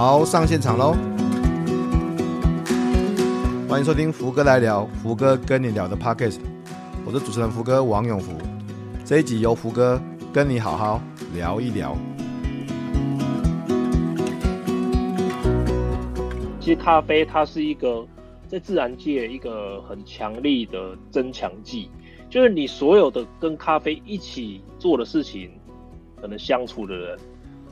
[0.00, 0.94] 好，上现场喽！
[3.68, 6.38] 欢迎收听福哥来聊，福哥跟你聊的 Podcast，
[7.04, 8.30] 我是主持人福哥王永福。
[9.04, 10.00] 这一集由福哥
[10.32, 11.02] 跟你好好
[11.34, 11.98] 聊一聊。
[16.60, 18.06] 其实咖啡它是一个
[18.46, 21.90] 在自然界一个很强力的增强剂，
[22.30, 25.50] 就是你所有的跟咖啡一起做的事情，
[26.20, 27.18] 可能相处的人，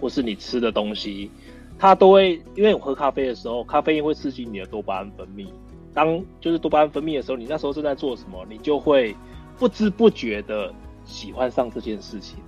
[0.00, 1.30] 或是你吃的东西。
[1.78, 5.46] 它都会，因为我喝咖啡的时候，咖啡因会刺激你的多巴胺分泌。
[5.92, 9.14] 当就是多巴胺分泌的时候，你那时候正在做什么，你就会
[9.58, 10.72] 不知不觉的
[11.04, 12.38] 喜欢上这件事情。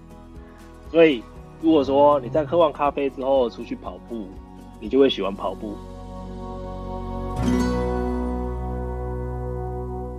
[0.91, 1.23] 所以，
[1.61, 4.29] 如果说你在喝完咖啡之后出去跑步，
[4.81, 5.77] 你就会喜欢跑步。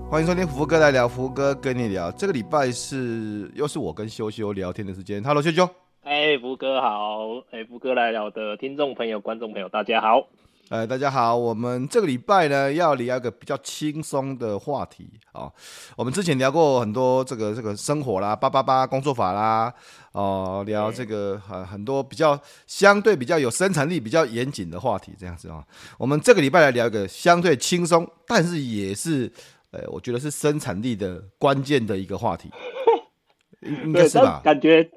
[0.09, 2.11] 欢迎收听福哥来聊，福哥跟你聊。
[2.11, 5.23] 这个礼拜是又是我跟修修聊天的时间。
[5.23, 5.67] Hello，修修。
[6.03, 7.43] 哎，福哥好！
[7.51, 10.27] 哎，福哥来了的听众朋友、观众朋友，大家好！
[10.69, 11.35] 哎，大家好！
[11.35, 15.53] 我们这个礼拜呢，要聊一个比较轻松的话题啊、哦。
[15.97, 19.71] 我们之前聊过很多这个这个生活啦、八八八工作法啦，
[20.13, 25.63] 哦，聊这个很很多比较相对比较有生产力、比较严谨的话题，这样子啊、哦。
[25.97, 29.31] 我们这个礼拜来聊一个相对轻松，但是也是
[29.71, 32.49] 呃，我觉得是生产力的关键的一个话题，
[33.61, 34.41] 应该是吧？
[34.43, 34.89] 感觉。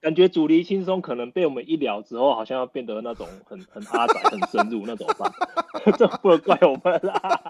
[0.00, 5.32] 感觉主力轻松，可能被我们一聊之后，好像要变得那种很 很阿宅、很深入那种吧？
[5.98, 7.40] 这不能怪我们啦。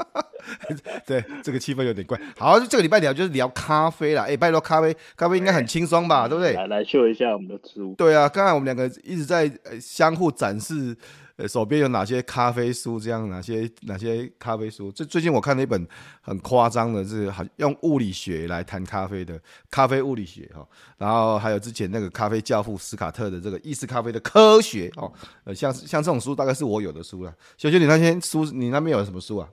[1.06, 2.18] 对，这个气氛有点怪。
[2.38, 4.22] 好，这个礼拜聊就是聊咖啡啦。
[4.22, 6.28] 哎、欸，拜托，咖啡，咖啡应该很轻松吧？
[6.28, 6.52] 对不对？
[6.52, 7.94] 来来秀一下我们的植物。
[7.94, 10.96] 对啊，刚才我们两个一直在相互展示。
[11.36, 12.98] 呃，手边有哪些咖啡书？
[12.98, 14.90] 这样哪些哪些咖啡书？
[14.90, 15.86] 这最近我看了一本
[16.22, 19.38] 很夸张的，是好用物理学来谈咖啡的
[19.70, 20.66] 咖啡物理学哈。
[20.96, 25.12] 然后还有之前那个咖啡教父斯卡特的这个意式咖啡的科学哦。
[25.44, 27.34] 呃，像像这种书大概是我有的书了。
[27.58, 29.48] 小雪，你那些书，你那边有什么书啊？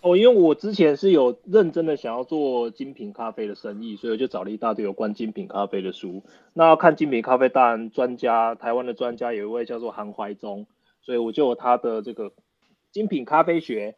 [0.00, 6.24] 哦，因为我之前是有认真的想要做精品咖啡的生意，所以我就找了一大堆有关精品咖啡的书。
[6.54, 10.66] 那要看精品咖啡，当然专家台湾的专家有一位叫做韩怀忠。
[11.08, 12.34] 所以我就有他的这个
[12.92, 13.96] 精品咖啡学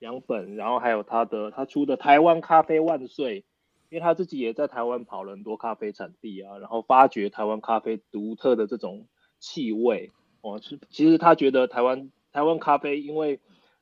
[0.00, 3.44] 两本，然后还有他的他出的台湾咖啡万岁，
[3.90, 9.06] 因为他自己也在台湾跑了很多咖啡产地啊，然后发掘台湾咖啡独特的这种
[9.38, 10.10] 气味
[10.40, 10.60] 哦。
[10.90, 13.38] 其实他觉得台湾台湾咖啡，因为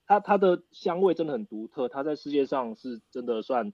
[0.07, 3.73] 它它的香味真的很独特，它在世界上是真的算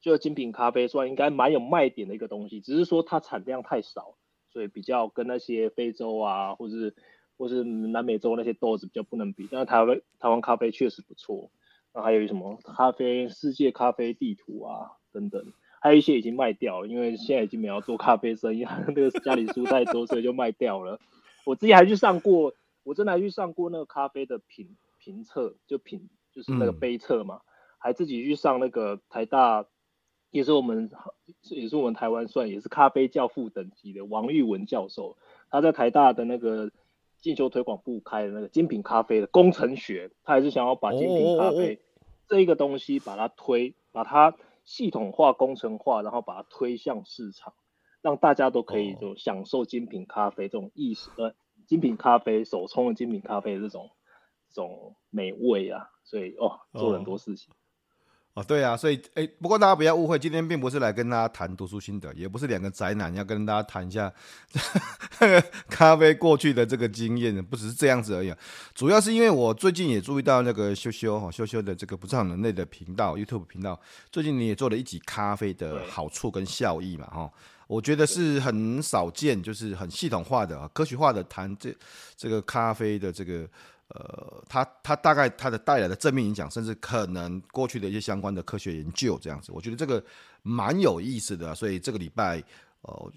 [0.00, 4.16] 就精品咖啡算应该蛮有卖点的一个东西，只是说它产量太少，
[4.50, 6.96] 所以比较跟那些非洲啊或者是。
[7.36, 11.50] 或是南美洲那些豆子比较不能比，但是台湾台湾咖啡确实不错。
[11.92, 15.42] 那还有什么咖啡世界咖啡地图啊等等，
[15.80, 21.00] 还有一些已经卖掉了，因为现在已经没有做咖啡生意，那个家里书太多，所以就卖掉了。
[21.44, 22.52] 我自己还去上过，
[22.84, 27.48] 我真的还去上过那个咖啡的品评测，就品就是那个杯测嘛，嗯、
[27.78, 29.64] 还自己去上那个台大，
[30.30, 30.90] 也是我们
[31.44, 35.16] 也是我们台湾算也是咖啡教父等级的王玉文教授，
[35.50, 36.70] 他在台大的那个。
[37.26, 41.80] 进修推广部开的那个精品咖啡的工程学，他还是想要把精品咖啡
[42.28, 47.52] 这一个东西把它推，把它系统化、工程化，然后把它推向市场，
[48.00, 51.34] 让大家都可以就享受精品咖啡这种意识，呃，
[51.66, 53.90] 精品咖啡手冲的精品咖啡的这种
[54.50, 57.52] 这种美味啊，所以哦，做了很多事情。
[57.52, 57.56] 哦，
[58.42, 64.12] 对啊，所以哎，不过大家不要误会，今天并不是来跟大家谈读书心得，也不是两个宅男要跟大家谈一下
[65.70, 68.30] 咖啡过去的这个经验，不只是这样子而已。
[68.74, 73.80] 主要是因为我最近也注意到那个修修哈修修的这个不造人类的频道 YouTube 频道，
[74.12, 77.32] 最近你也做了一集咖啡的好处跟效益嘛哈，
[77.66, 81.74] 我觉得是很少见，就是很系统化的、科学化的谈这
[82.14, 83.48] 这个咖啡的这个。
[83.88, 90.02] 呃，它它大概它的带来的正面影响，甚至可能过去的一些相关的科学研究这样子，我觉得这个
[90.42, 91.54] 蛮有意思的。
[91.54, 92.42] 所以这个礼拜，
[92.82, 93.12] 呃，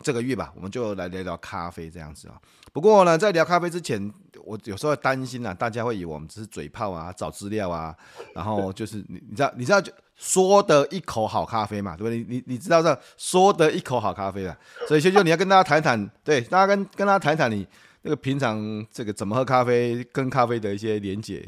[0.00, 2.40] 这个月吧，我们就来聊聊咖啡这样子啊。
[2.72, 4.12] 不过呢，在聊咖啡之前，
[4.44, 7.92] 我有时候担心啊，大家会以为我们只是嘴炮啊，找资料啊，
[8.32, 12.18] 然后就是你你知道你知道就说得一口好咖啡嘛，对不对？
[12.18, 17.66] 你你你知道这说得一口好咖啡啊，所以修修你要跟大家谈谈，对，大家跟跟大家谈谈你。
[18.02, 21.46] 那个平常这个怎么喝咖啡，跟咖啡的一些连结。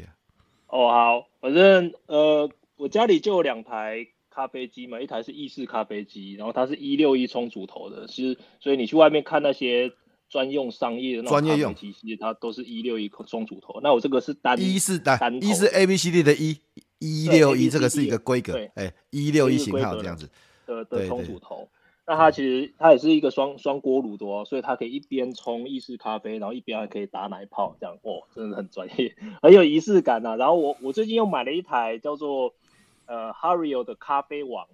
[0.67, 9.91] 哦，好，反正呃，我家里就有两台咖啡机嘛，一台是意式咖啡机，然后它是一六一冲煮头的，是，所以你去外面看那些
[10.29, 13.79] 专用商业的那种咖啡机，专业用，其实它都是一六一冲煮头。
[13.83, 16.57] 那我这个是单一是单，单一是 A B C D 的一
[16.99, 20.29] 一六一，这个是一个规格，哎，一六一型号这样子
[20.65, 21.67] 的的冲煮头。
[22.07, 30.35] 那它其实它也是一个双双锅炉的哦，所以它可以一边冲意式咖啡，然后一边还可以打奶泡，这样哦，真的很专业，很有仪式感呐、啊。
[30.35, 32.53] 然后我我最近又买了一台叫做
[33.07, 34.67] 呃 Hario 的咖啡王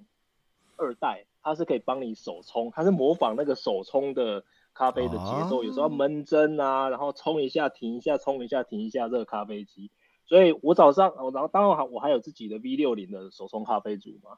[0.76, 4.44] 二代，它是可以帮你手冲，它是模仿那个手冲的
[4.74, 9.90] 咖啡的节奏，有时候闷蒸啊，然后冲一下停一下，冲一下停一下，这个咖啡机。
[10.26, 14.32] 所以我早上，然后当然还我还有自己的 V 六零的手冲咖啡组嘛。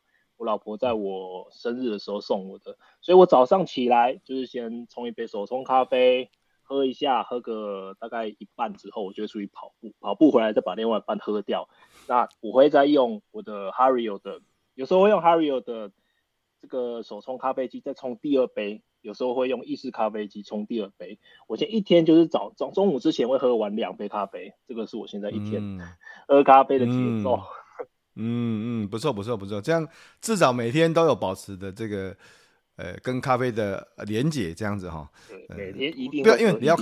[0.44, 6.30] 我老婆在我生日的时候送我的，所以我早上起来就是先冲一杯手冲咖啡，
[6.64, 11.70] 喝一下，喝个大概一半之后，我就会出去跑步，跑步回来再把另外一半喝掉。
[12.10, 14.42] 那我会再用我的 Hario 的，
[14.76, 15.94] 有时候会用 Hario 的
[16.60, 21.20] 这个手冲咖啡机再冲第二杯，有时候会用意式咖啡机冲第二杯。
[21.48, 25.80] 我现在一天就是早中中午之前会喝完两杯咖啡，这个是我现在一天
[26.28, 26.92] 喝咖啡的节
[27.24, 27.38] 奏。
[27.38, 27.63] 嗯
[28.16, 29.88] 嗯嗯，不错不错不错，这样
[30.22, 32.16] 至少每天都有保持的这个
[32.76, 35.10] 呃跟咖啡的连结，这样子哈。
[35.56, 36.78] 每天一定不要，因为你要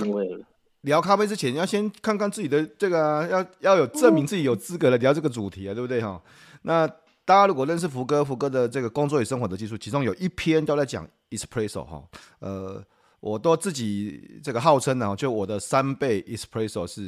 [0.82, 6.20] 聊咖啡之前，你要先看看自己的这个、啊，要要有证明自己有资格来聊这个主题啊，对不对哈？
[6.62, 6.86] 那
[7.24, 12.02] 大家如果认识福哥，福哥的这个工作与生活的技术，其中有一篇都在讲 espresso 哈，
[12.40, 12.84] 呃。
[13.22, 17.06] 我都自己这个号称呢，就我的三倍 espresso 是，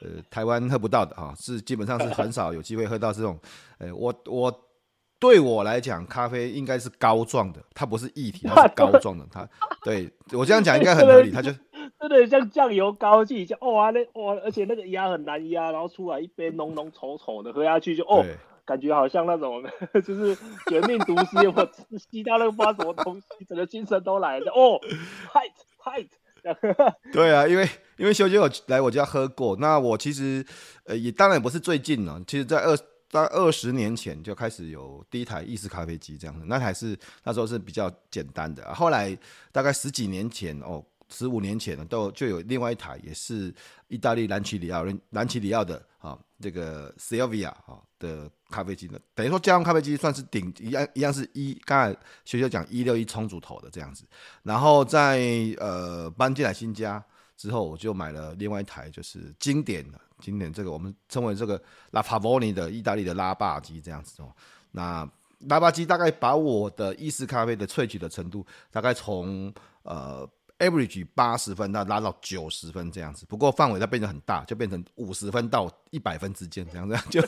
[0.00, 3.38] 呃，台湾喝不到的哈，是基本上是很少有机会喝到这种，
[3.76, 4.68] 呃，我我
[5.18, 9.46] 对我来讲，咖啡应该是膏状的，它不是液体，它是 膏状的，它
[9.84, 11.52] 对我这样讲应该很合理，它就
[12.00, 18.24] 真的像酱油膏剂，就哇那哇，而且那个压很难压，然后出来一杯浓浓稠稠的，喝下去就哦。
[18.70, 19.60] 感觉好像那种，
[20.06, 20.36] 就是
[20.68, 21.68] 绝命毒师，我
[21.98, 24.52] 吸到那个不知道什么东西，整个精神都来了。
[24.52, 24.78] 哦
[25.32, 25.50] ，height
[25.82, 26.08] height，
[27.12, 30.46] 对啊，因为因为修杰有来我家喝过，那我其实
[30.84, 32.76] 呃也当然也不是最近了，其实在二
[33.08, 39.18] 在二十年前就开始有第一台意式咖啡机这样子，那台是那时候是比较简单的，后来
[39.50, 40.80] 大概十几年前哦。
[41.10, 43.52] 十五年前呢，都就有另外一台，也是
[43.88, 54.04] 意大利兰奇里奥兰奇里奥的啊，这个 Silvia 啊的咖啡机呢，等于说家用咖啡机算是顶一样一样是一，刚才学学讲一六一冲煮头的这样子，
[54.42, 55.20] 然后在
[55.58, 57.04] 呃搬进来新家
[57.36, 61.60] 之后，我就买了另外一台，就是经典的经典这个我们称为这个
[61.90, 64.32] La Pavoni 的意大利的拉霸机这样子哦，
[64.70, 65.06] 那
[65.40, 69.52] 拉霸机大概把我的意式咖啡的萃取的程度大概从
[69.82, 70.28] 呃。
[70.60, 77.20] Average 八十分，那拉到九十分这样子，不过范围它变得很大，就变成五十分到一百分之间这样子， 就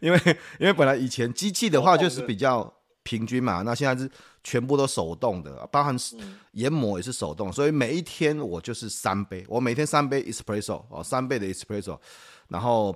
[0.00, 0.20] 因为
[0.58, 2.70] 因为本来以前机器的话就是比较
[3.02, 4.10] 平均嘛，那现在是
[4.42, 5.96] 全部都手动的，包含
[6.52, 11.98] 研磨也是手动，所以每一天我就是三杯，我每天三杯 espresso 哦，三杯的 espresso，
[12.48, 12.94] 然后。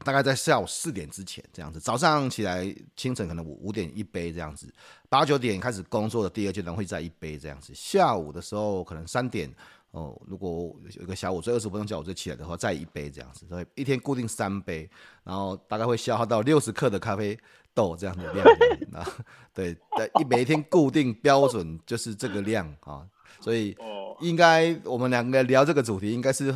[0.00, 4.70] 大概在下午四点之前这样子，早上起来清晨可能五五点一杯这样子，
[5.08, 9.50] 八九点开始工作的第二阶段会再一杯这样子，下午的时候可能三点
[9.92, 14.90] 哦，如果有一个小午睡二十分钟叫我就起来的话，再一杯这样子，所以一天固定三杯，
[15.22, 17.38] 然后大概会消耗到六十克的咖啡
[17.72, 18.46] 豆这样的量，
[18.92, 19.08] 啊，
[19.54, 19.74] 对，
[20.20, 23.06] 一每天固定标准就是这个量啊，
[23.40, 23.74] 所以
[24.20, 26.54] 应该我们两个聊这个主题应该是。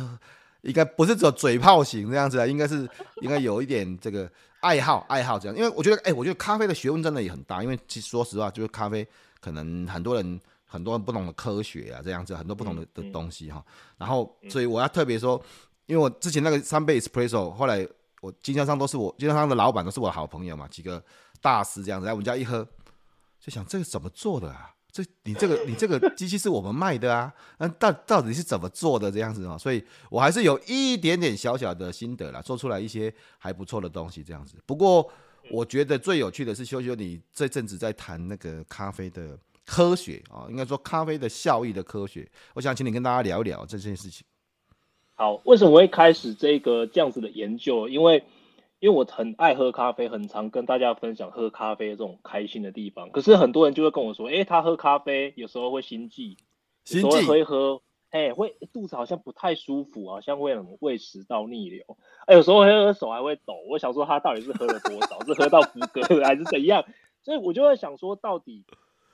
[0.61, 2.87] 应该不是只有嘴炮型这样子啊，应该是
[3.21, 4.29] 应该有一点这个
[4.59, 9.07] 爱好爱好这样，因为我觉得哎、欸，我觉得咖啡的学问真的也很大，因为其实说实话，就是咖啡
[9.39, 13.63] 可能很多人很多人不懂的科学啊，这样子很多不同的的东西哈。
[13.97, 15.41] 然后所以我要特别说，
[15.85, 17.87] 因为我之前那个三杯 espresso，后来
[18.21, 21.01] 我经销商都是我经销商的老板都是我的好朋友嘛，几个
[21.41, 22.67] 大师这样子来我们家一喝，
[23.39, 24.71] 就想这个怎么做的啊？
[24.91, 29.57] 这你这个 你这个机器是我们卖的啊，那到到底是怎么做的这样子啊？
[29.57, 34.55] 所以我还是有一点点小小的心得啦，做出来一些还不错的东西这样子。
[34.65, 35.09] 不过
[35.51, 42.29] 我觉得最有趣的是修修你这阵子在谈那个咖啡的科学啊，应该说咖啡的效益的科学。
[42.53, 44.25] 我想请你跟大家聊一聊这件事情。
[45.13, 47.87] 好，为什么会开始这个这样子的研究？
[47.87, 48.23] 因为
[48.79, 53.11] 因为我很爱喝咖啡，很常跟大家分享喝咖啡这种开心的地方。
[53.11, 56.37] 可是很多人就会跟我说，哎，他喝咖啡有时候会心悸，
[56.85, 61.83] 心悸会喝，哎，会肚子好像不太舒服，好像会什么胃食道逆流。
[62.25, 63.53] 哎，有时候会喝手还会抖。
[63.69, 66.85] 我想说他到底是喝了多少，是喝到福格还是怎样？
[67.21, 68.63] 所以我就会想说，到底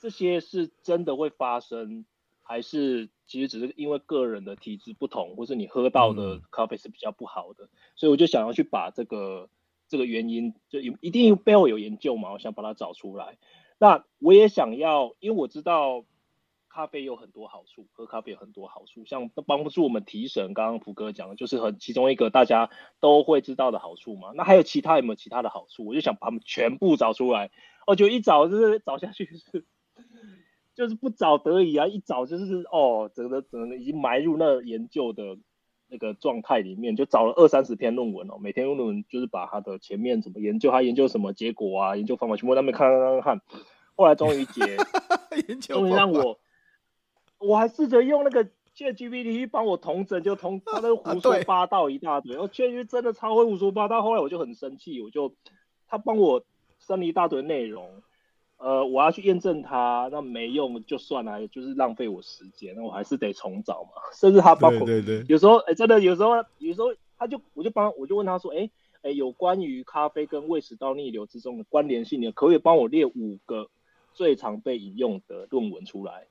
[0.00, 2.04] 这些是真的会发生，
[2.46, 7.64] 还是其实只是因为个人的体质不同，或是你喝到的咖啡是比较不好的？
[7.64, 9.48] 嗯、所以我就想要去把这个。
[9.88, 13.38] 这个原因就有一定背后有研究嘛，我想把它找出来。
[13.78, 16.04] 那我也想要，因为我知道
[16.68, 20.54] 咖啡有很多好处，喝咖啡有很多好处，像帮助我们提神。
[20.54, 24.32] 刚刚福哥讲的就是很其中一个大家都会知道的好处嘛。
[24.34, 25.86] 那还有其他有没有其他的好处？
[25.86, 27.52] 我就想把它们全部找出来。
[27.86, 29.64] 我，就一找就是找下去是
[30.76, 35.38] 就是不找得已啊，一找就是哦，整个整个已经埋入那研究的
[35.88, 43.40] 那个状态里面，就找了二三十篇论文哦，每天论文就是把他的前面怎么研究，他研究什么结果啊，研究方法全部在那边看看看看，
[43.96, 44.76] 后来终于解，
[45.66, 46.38] 终于让我，
[47.38, 48.44] 我还试着用那个
[48.76, 55.34] ChatGPT 帮我同整，就同 他都胡说八道一大堆，然后 ChatGPT 真的超会胡说八道，后来我就很生气，我就
[55.88, 56.44] 他帮我
[56.80, 58.02] 生了一大堆内容。
[58.58, 64.00] 呃，我要去验证它，那没用就算了，就是浪费我时间，那我还是得重找嘛。
[64.18, 68.70] 甚至他包括对对对，有时候哎、欸，真的有时候有时候他就我就帮我就问他说，哎、欸、
[69.02, 73.68] 哎、欸，有关于咖啡跟胃食道逆流之中的关联性，你可不可以帮我列五个
[74.14, 76.26] 最常被引用的论文出来？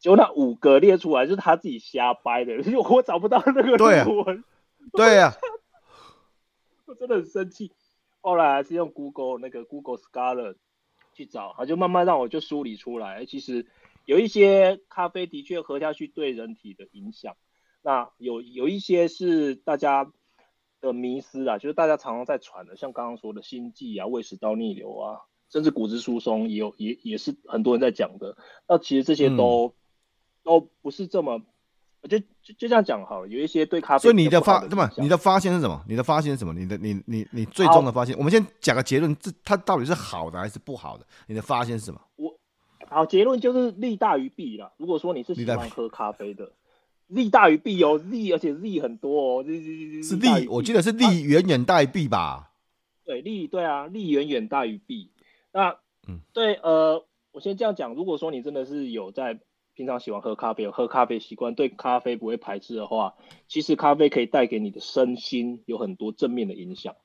[0.00, 2.54] 结果那五个列出来就是他自己瞎掰的，
[2.90, 4.44] 我找不到那个论文。
[4.92, 5.34] 对呀、啊，
[6.86, 7.70] 我真的很生气。
[8.20, 10.56] 后来还是用 Google 那个 Google Scholar。
[11.18, 13.26] 去找，他就慢慢让我就梳理出来。
[13.26, 13.66] 其实
[14.04, 17.36] 有一些咖啡的确喝下去对人体的影响，
[17.82, 20.12] 那有有一些是大家
[20.80, 25.20] 的迷思啊，就是大家常常在传的，像刚刚说的心悸啊、胃食道逆流啊，
[25.50, 28.36] 甚至骨质疏松也有也也是很多人在讲的。
[28.68, 29.74] 那其实这些都、嗯、
[30.44, 31.42] 都不是这么。
[32.02, 34.90] 就就就这样讲好了，有一些对咖啡，所以你的发，对吧？
[34.96, 35.84] 你的发现是什么？
[35.88, 36.54] 你的发现是什么？
[36.54, 41.04] 你的你你你最终的发现，我们先讲个结论，这它到底是好的还是不好的？
[41.26, 42.00] 你的发现是什么？
[42.16, 42.32] 我
[42.88, 44.70] 好，结论就是利大于弊啦。
[44.76, 46.52] 如果说你是喜欢喝咖啡的，
[47.08, 52.52] 利大于弊哦，利而且利很多哦，是利，我记得是利远远大于弊吧？
[53.04, 55.10] 对，利对啊，利远远大于弊。
[55.52, 55.76] 那
[56.06, 59.40] 嗯，对呃，我先这样讲，如果说你真的是有在。
[59.78, 63.14] 平常喜欢喝咖啡，有喝咖啡习惯，对咖啡不会排斥的话，
[63.46, 66.96] 其实咖啡可以带给你的身心有很多正面的影响。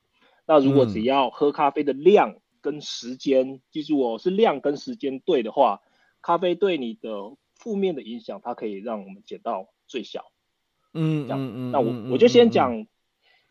[0.48, 5.82] 那如果只要喝咖啡的量跟时间，嗯、记住哦，是量跟时间对的话，
[6.24, 10.32] 咖啡对你的负面的影响，它可以让我们减到最小。
[10.96, 11.39] 嗯，这样。
[11.39, 11.72] 嗯嗯。
[11.72, 12.88] 那我我就先讲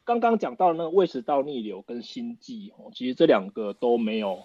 [0.03, 4.41] 刚刚讲到的那个胃食道逆流跟心悸哦，其实这两个都没有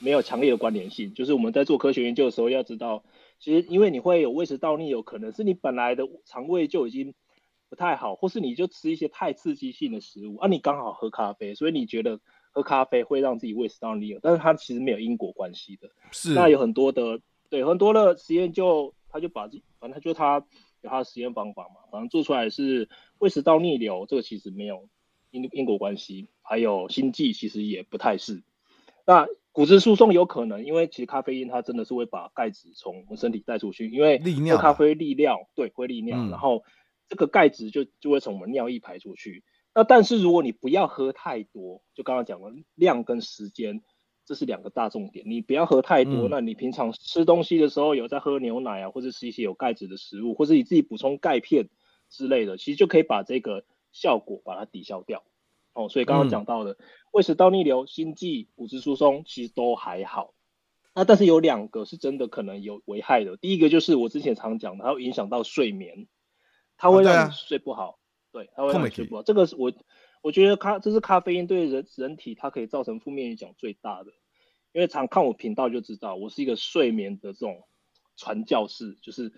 [0.00, 1.14] 没有强烈的关联性。
[1.14, 3.04] 就是我们在做科学研究的时候，要知道。
[3.42, 7.12] 其实，因为你会有胃食道逆流，可能是你本来的肠胃就已经
[7.68, 12.20] 不太好，或是你就吃一些太刺激性的食物，啊，你刚好喝咖啡，所以你觉得
[12.52, 15.90] 喝咖啡会让自己胃食道逆流，但是它其实没有因果关系的。
[16.12, 16.34] 是。
[16.34, 17.20] 那有很多的，
[17.50, 20.46] 对，很多的实验就他就把这，反正他就他
[20.80, 24.88] 有他的实验方法嘛，反正做出来是胃食道逆流，这个其实没有
[25.32, 28.44] 因因果关系，还有心悸其实也不太是。
[29.04, 34.18] 那骨质疏松有可能，因为其实咖啡因它真的是会把钙质从我们身体带出去，因为
[34.50, 36.64] 喝咖啡利尿，对，会利尿，嗯、然后
[37.08, 39.44] 这个钙质就就会从我们尿液排出去。
[39.74, 43.82] 那但是如果你不要喝太多，就刚刚讲了量跟时间，
[44.24, 45.24] 这是两个大重点。
[45.28, 51.68] 你不要喝太多，嗯、那你平常吃东西的时候有在喝牛奶啊，或者吃一些有钙质的食物，或者你自己补充钙片
[52.08, 55.22] 之类的，其实就可以把这个效果把它抵消掉。
[55.74, 56.72] 哦，所以刚刚讲到的。
[56.72, 56.76] 嗯
[57.12, 60.32] 胃食道逆流、心悸、骨质疏松其实都还好，
[60.94, 63.36] 那但是有两个是真的可能有危害的。
[63.36, 66.08] 第一个就是我之前常讲的，它会影响到睡眠，
[66.78, 67.98] 它会让你睡不好。
[68.32, 69.22] 对，它会让你睡不好。
[69.22, 69.70] 这个是我
[70.22, 74.10] 我觉得咖这是咖啡因对人人体它可以造成负面影响最大的。
[74.72, 77.62] 因为常看我频道就知道，我是一个睡眠的这种
[78.16, 79.34] 传教士，就是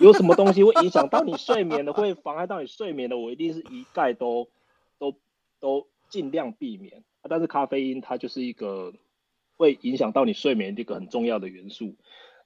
[0.00, 4.50] 有什么东西会影响到你睡眠的，会妨碍到你睡眠的，我一定是一概都
[4.98, 5.20] 都
[5.60, 5.86] 都。
[6.10, 8.94] 尽量避免，但是咖啡因它就是一个
[9.58, 11.96] 会影响到你睡眠的一个很重要的元素，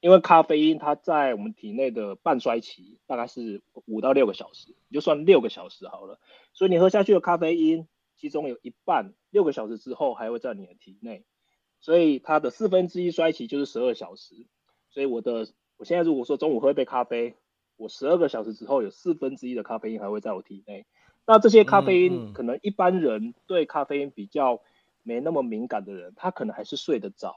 [0.00, 6.18] 因为咖啡因它在我们体内的半衰期大概是五到六个小时，你就算六个小时好了。
[6.52, 11.24] 所以你喝下去的咖啡因，其中有一半六个小时之后还会在你的体内，
[11.78, 14.34] 所以它的四分之一衰期就是十二小时。
[14.90, 17.36] 所以我的我现在如果说中午喝一杯咖啡，
[17.76, 20.84] 我十二个小时之后有四分之一的咖啡因还会在我体内。
[21.26, 24.60] 那这些咖啡因，可能一般人对咖啡因比较
[25.02, 27.34] 没那么敏感的人，他可能还是睡得着，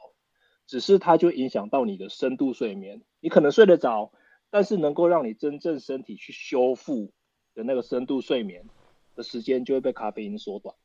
[0.65, 3.01] 只是它就影响到你的深度睡眠。
[3.19, 4.11] 你可能睡得着，
[4.49, 7.11] 但是能够让你真正身体去修复
[7.53, 8.65] 的那个深度睡眠
[9.15, 10.75] 的时间就会被咖啡因缩短。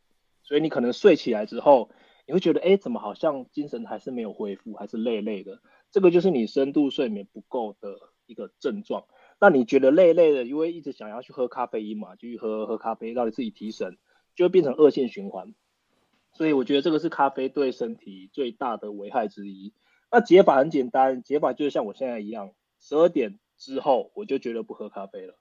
[0.43, 1.91] 所以你可能睡起来之后，
[2.27, 5.61] 你会觉得，哎，怎么好像精神还是没有恢复，还是累累的？
[5.91, 9.05] 这个就是你深度睡眠不够的一个症状。
[9.41, 13.97] 那你觉得累累的，因为一直想要去喝咖啡因嘛，就去喝喝咖啡，让你自己提神，
[14.35, 15.55] 就会变成恶性循环。
[16.33, 19.73] 所以我觉得这个是咖啡对身体最大的危害之一。
[20.13, 25.39] 那解法很简单，解法就是像我现在一样，十二点之后我就绝对不喝咖啡了。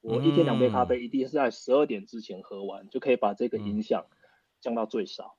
[0.00, 4.06] 我一天两杯咖啡，一定是在十二点之前喝完，就可以把这个影响
[4.60, 5.36] 降到最少。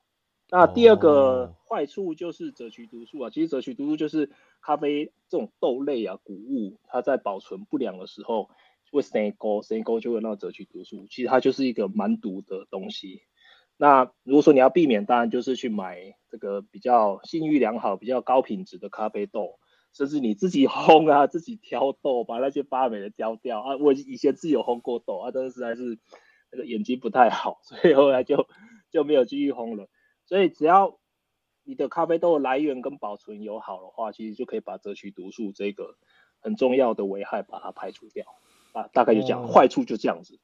[0.49, 4.29] 那第二个坏处就是赭曲毒素啊，其实赭曲毒素就是
[4.61, 8.49] 咖啡这种豆类啊、谷物，它在保存不良的时候
[8.91, 13.23] 会生沟，生沟就会那赭曲毒素，其实它就是一个蛮毒的东西。
[13.77, 19.59] 那如果说你要避免，当然就是去买这个比较信誉良好、比较高品质的咖啡豆，
[19.93, 23.77] 甚至你自己烘啊、自己挑豆，把那些发霉的挑掉啊。
[23.77, 25.97] 我以前自己有烘过豆啊，但是实在是
[26.51, 28.47] 那个眼睛不太好，所以后来就
[28.91, 29.89] 就没有继续烘了。
[30.25, 30.99] 所以只要
[31.63, 35.97] 你的咖啡豆的来源跟保存有好的话，其实就可以把赭曲毒素这个
[36.39, 38.25] 很重要的危害把它排除掉
[38.73, 38.87] 啊。
[38.93, 40.39] 大概就这样，坏处就这样子。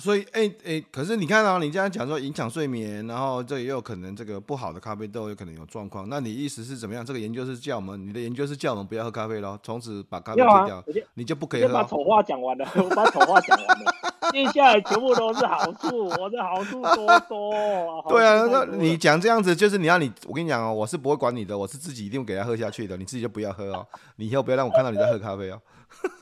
[0.00, 6.08] 所以，哎、欸、哎、欸，可是你看啊，你这样讲说影响睡眠，然后这也有可能这个不好的咖啡豆有可能有状况。
[6.08, 7.04] 那你意思是怎么样？
[7.04, 11.74] 这个研究是叫我们，你的研究是叫我们不要喝咖啡咯，从此把咖啡戒掉，啊、你就不可以喝。
[11.74, 13.92] 把丑话讲完了，我把丑话讲完了，
[14.32, 18.04] 接下来全部都是好处，我的好处多多。
[18.08, 25.60] 对啊，那你讲这样子，就是你要你，我跟你讲哦，我是不会管你的，我是自己一定会给他喝下去的，你自己就不要喝哦，你以后不要让我看到你在喝咖啡哦。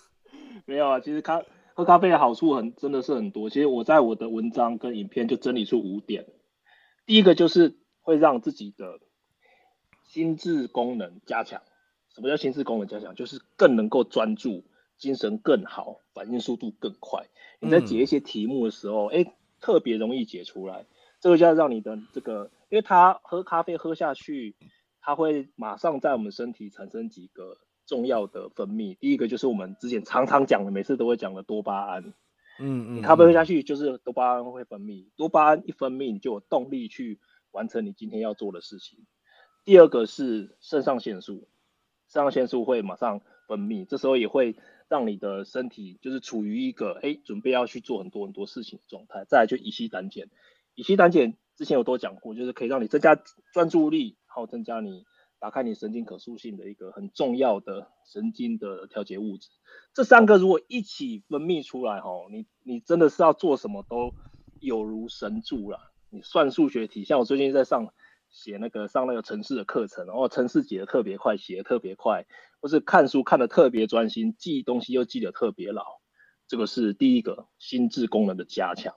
[0.66, 1.40] 没有啊，其实咖。
[1.78, 6.26] 喝咖啡的好处很真的是很多，其实我在我的文章跟影片就整理出五点。
[7.06, 8.98] 第一个就是会让自己的
[10.02, 11.62] 心智功能加强。
[12.12, 13.14] 什么叫心智功能加强？
[13.14, 14.64] 就是更能够专注，
[14.96, 17.26] 精神更好，反应速度更快。
[17.60, 20.84] 你在解一些题目的时候，哎、嗯，特别容易解出来。
[21.20, 24.56] 这个就要让你的这个，因为他喝咖啡喝下去，
[25.00, 27.56] 它会马上在我们身体产生几个。
[27.88, 32.04] 重要的分泌，第一个就是我们之前常常讲的，每次都会讲的多巴胺。
[32.60, 37.18] 嗯嗯，你咖啡喝下去，就是多巴胺会分泌，多巴胺一分泌，你就有动力去
[37.50, 39.06] 完成你今天要做的事情。
[39.64, 41.48] 第二个是肾上腺素，
[42.08, 44.56] 肾上腺素会马上分泌，这时候也会
[44.88, 49.24] 让你的身体就是处于一个哎准备要去做很多很多事情的状态。
[49.26, 50.28] 再来就乙烯胆碱，
[50.74, 53.18] 乙烯胆碱之前有多讲过，就是可以让你增加
[53.54, 55.06] 专注力，然后增加你。
[55.40, 59.48] 打开你神经可塑性的一个很重要的神经的调节物质，
[59.94, 64.12] 这三个如果一起分泌出来，吼，你你真的是要做什么都
[64.58, 65.92] 有如神助了。
[66.10, 67.88] 你算数学题，像我最近在上
[68.28, 72.26] 写那个上那个城市的课程，然后程式解得特别快，写得特别快，
[72.60, 75.84] 或是看书看得特别专心，记东西又记得特别牢，
[76.48, 78.92] 这个是第一个心智功能的加强。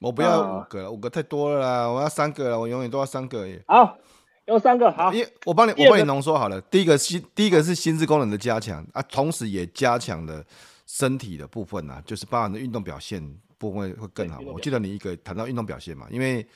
[0.00, 3.64] 我不要五个，啊、五个太多了啦，我要三个了，我永远都要三个耶。
[3.66, 3.98] 好。
[4.46, 5.12] 有三个好，
[5.44, 6.60] 我帮你，我帮你浓缩好了。
[6.62, 10.44] 第一个心，第一个是心智功能的加强啊，同时也加强了
[10.86, 13.20] 身体的部分啊，就是包含的运动表现
[13.58, 14.38] 部分会更好。
[14.40, 16.46] 我记得你一个谈到运动表现嘛，因为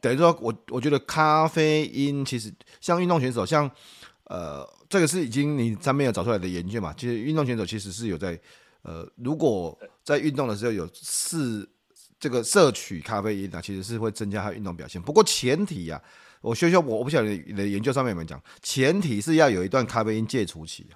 [0.00, 3.70] 等于说我我觉得咖啡因其实像运动选手，像
[4.24, 8.40] 呃这个是已经你上面有找出来的研究嘛，其实运动选手其实是有在
[8.80, 11.68] 呃如果在运动的时候有是
[12.18, 15.00] 这个摄取咖啡因啊，其实是会增加他运动表现。
[15.02, 16.26] 不过前提呀、啊。
[16.40, 20.86] 我学学我我不晓得你的研究上面有没有讲，前提是要有一段咖啡因戒除期，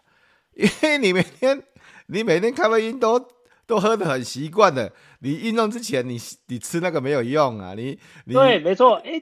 [0.54, 1.62] 因为你每天
[2.06, 3.28] 你每天咖啡因都
[3.66, 9.20] 都喝得很习惯的，你运动之前你你吃那个没有用啊，你，你对，没错，哎、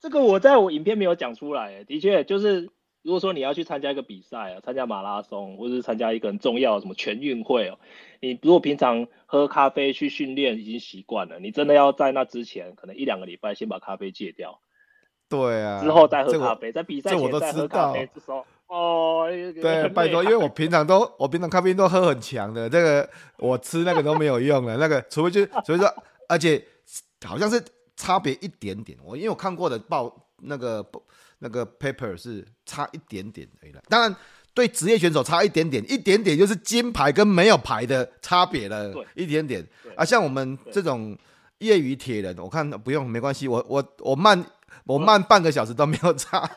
[0.00, 2.70] 这个我在我影片没有讲出来，的确就是
[3.02, 7.78] 如果说你要去参加一个比赛啊，参加马拉松或者是参加一个很重要的什么全运会哦，
[8.20, 14.60] 你如果平常喝咖啡去训练已经习惯了，你真的要在那之前可能一两个礼拜先把咖啡戒掉。
[15.30, 18.10] 对啊，之后再喝咖啡，我在比赛前再喝咖啡。
[18.12, 25.88] 这时候哦，对，拜托，因为我平常都我平常咖啡因都喝很强的，这个我吃那个都没有用了，那个除非就所以说，
[26.28, 26.60] 而且
[27.24, 27.62] 好像是
[27.96, 28.98] 差别一点点。
[29.04, 30.84] 我因为我看过的报那个
[31.38, 33.80] 那个 paper 是差一点点而已了。
[33.88, 34.14] 当然，
[34.52, 39.64] 对职业选手差一点点，一点点就是金牌跟没有牌的差别了，一点点。
[39.94, 41.16] 啊，像我们这种
[41.58, 44.44] 业余铁人，我看不用没关系，我我我慢。
[44.86, 46.48] 我慢半个小时都没有差。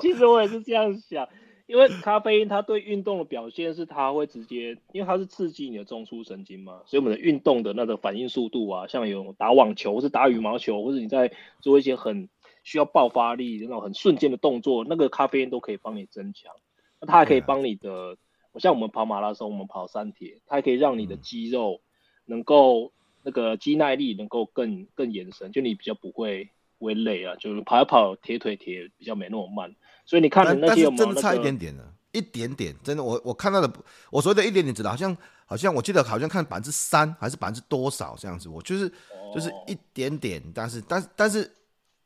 [0.00, 1.28] 其实我也是这样想，
[1.66, 12.28] 因为咖啡因它对运动的表现是它会直接，因为它是刺激你的中枢神经嘛，所以我们的运动的那个反应速度啊，像有打网球或是打羽毛球，或者你在做一些很
[12.62, 16.52] 需要爆发力那种很瞬间的动作，那个咖啡因都可以帮你增强。
[17.00, 18.16] 那它还可以帮你的，
[18.58, 21.80] 像我们跑马拉松，我们跑三铁，它还可以让你的肌肉
[22.24, 22.92] 能够。
[23.22, 31.84] 那个肌耐力能够更更延伸，就你比较不会不会累啊，就是跑一跑铁腿铁比较没那么慢，所以你看那些有没有、那个、真的差一点点呢？
[32.12, 33.72] 一点点，真的，我我看到的，
[34.10, 41.50] 我所谓的一点点，知道好像好像我记得好像看百分之三还是百分之多少这样子，我就是、哦、就是一点点，但是但是但是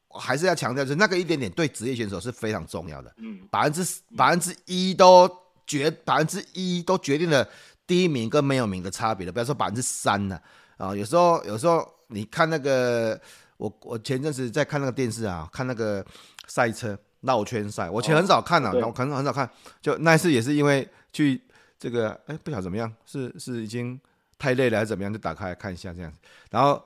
[0.07, 5.29] 我还是要强调，就是那个一点点对职业选手是非常重要的，嗯，百分之百分之一都
[5.67, 7.49] 决百分之一都决定了
[7.85, 10.37] 第一名跟没有名的差别的，不要说百分之三呢。
[10.37, 10.43] 啊、
[10.79, 13.21] 哦，有时候有时候你看那个，
[13.57, 16.05] 我我前阵子在看那个电视啊，看那个
[16.47, 19.49] 赛车绕圈赛，我其实很少看啊，我可能很少看，
[19.81, 21.41] 就那一次也是因为去
[21.79, 23.99] 这个，哎、欸，不晓得怎么样，是是已经
[24.39, 26.19] 太累了还是怎么样，就打开来看一下这样子。
[26.51, 26.85] 然后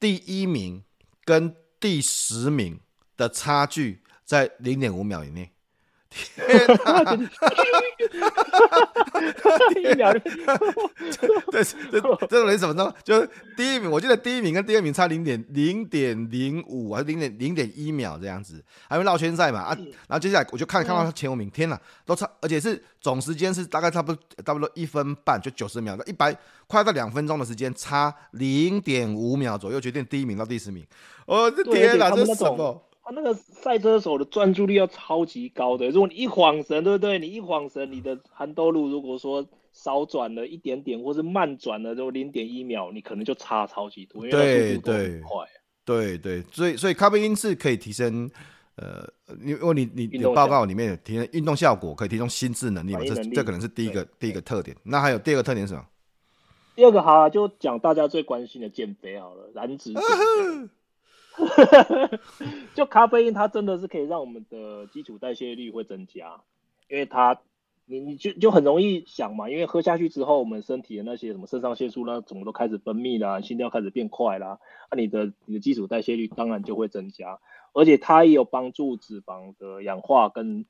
[0.00, 0.82] 第一名
[1.24, 2.80] 跟第十名
[3.16, 5.50] 的差距在零点五秒以内。
[6.34, 7.14] 天哪！
[9.76, 10.20] 一秒就
[11.50, 12.94] 对，这这种人怎么着？
[13.04, 13.26] 就
[13.56, 19.76] 第一名，我记得第一名跟第二名差零点零点零五还是零点零点一秒这样子，还会绕圈赛嘛啊？
[20.08, 30.86] 然后接下来我就看看到前五名，天哪，都差，而且是总时间是大概差不多差不多一分半，就九十秒，一百快到两分钟的时间，差零点五秒左右决定第一名到第十名。
[31.26, 32.85] 哦，这天哪，这是什么？
[33.06, 37.20] 他那个赛车手的专注力要超级高的，如果你一晃神，对不对？
[37.20, 45.46] 你一晃神，你的韩兜路如果说少转了一点点，或是慢转了就零点一秒，你可能就差超级多，因为速度很快。
[45.84, 48.28] 对对，所以所以咖啡因是可以提升，
[48.74, 49.08] 呃，
[49.40, 53.00] 因为你你你的报告里面有提升运动效果，可以提升心智能力嘛？
[53.04, 54.76] 这这可能是第一个第一个特点。
[54.82, 55.86] 那还有第二个特点是什么？
[56.74, 59.94] 第二个好了，就讲大家最关心的减肥好了，燃脂。
[62.74, 66.40] 就咖啡因，它真的是可以让我们的基础代谢率会增加，
[66.88, 67.40] 因为它，
[67.84, 74.58] 你你就就很容易想嘛，因为喝下去之后，我们身体的那些什么肾上腺素呢，怎么都开始分泌啦，心跳开始变快啦，
[74.90, 77.38] 那、你的你的基础代谢率当然就会增加，
[77.72, 80.64] 而且它也有帮助脂肪的氧化跟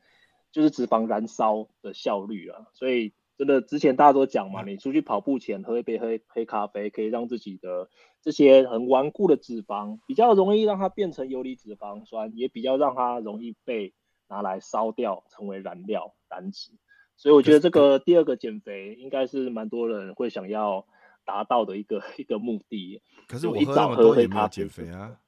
[0.53, 3.13] 就是脂肪燃烧的效率啊，所以。
[3.39, 7.91] 真的，之前大家都讲嘛，你出去跑步前喝一杯黑黑咖啡，可以让自己的
[8.23, 13.93] 这些很顽固的脂肪比较容易让它变成游离脂肪酸，也比较让它容易被
[14.29, 16.71] 拿来烧掉，成为燃料燃脂。
[17.19, 20.87] 所以我觉得这个第二个减肥应该是蛮多人会想要
[21.27, 23.03] 达到的一个一个目的。
[23.29, 25.21] 可是我一早喝黑咖啡减肥啊，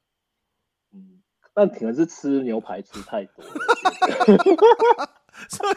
[0.94, 3.44] 嗯，但可能是吃牛排吃太多，
[5.50, 5.76] 所以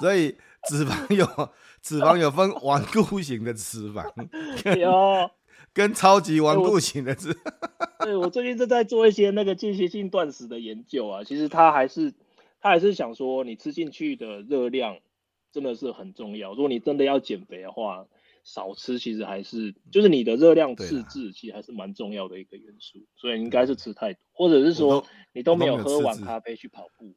[0.00, 0.34] 所以。
[0.68, 1.26] 脂肪有
[1.82, 4.04] 脂肪有分顽固型的脂肪，
[4.78, 5.30] 有
[5.72, 7.36] 跟超级顽固型的脂。
[8.04, 12.12] 对，我最近正在做一些那个间歇性断食的研究啊，其实他还是
[12.60, 14.98] 他还是想说，你吃进去的热量
[15.52, 16.50] 真的是很重要。
[16.50, 18.06] 如果你真的要减肥的话，
[18.44, 22.98] 少吃其实还是就是你的热量赤字，其实还是蛮重要的一个元素。
[23.14, 27.14] 所以应该是吃太多，或者是说你都没有喝完咖啡去跑步。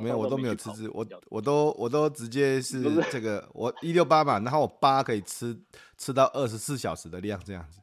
[0.00, 5.56] 没有，我都没有吃吃，我我都我都直接 是这个，我一六八嘛，然后我八可以吃
[5.98, 7.80] 吃到二十四小时的量，这样子，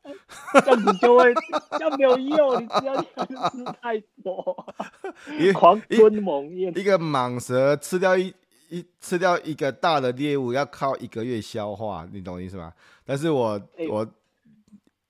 [0.53, 1.33] 这样子就会
[1.71, 4.65] 这样没有用，你只要吃太多，
[5.39, 8.33] 一狂吞猛咽，一个蟒蛇吃掉一
[8.69, 12.73] 一吃掉一个大的猎物要靠一个月消化，你懂我意思吗？
[13.05, 14.07] 但是我我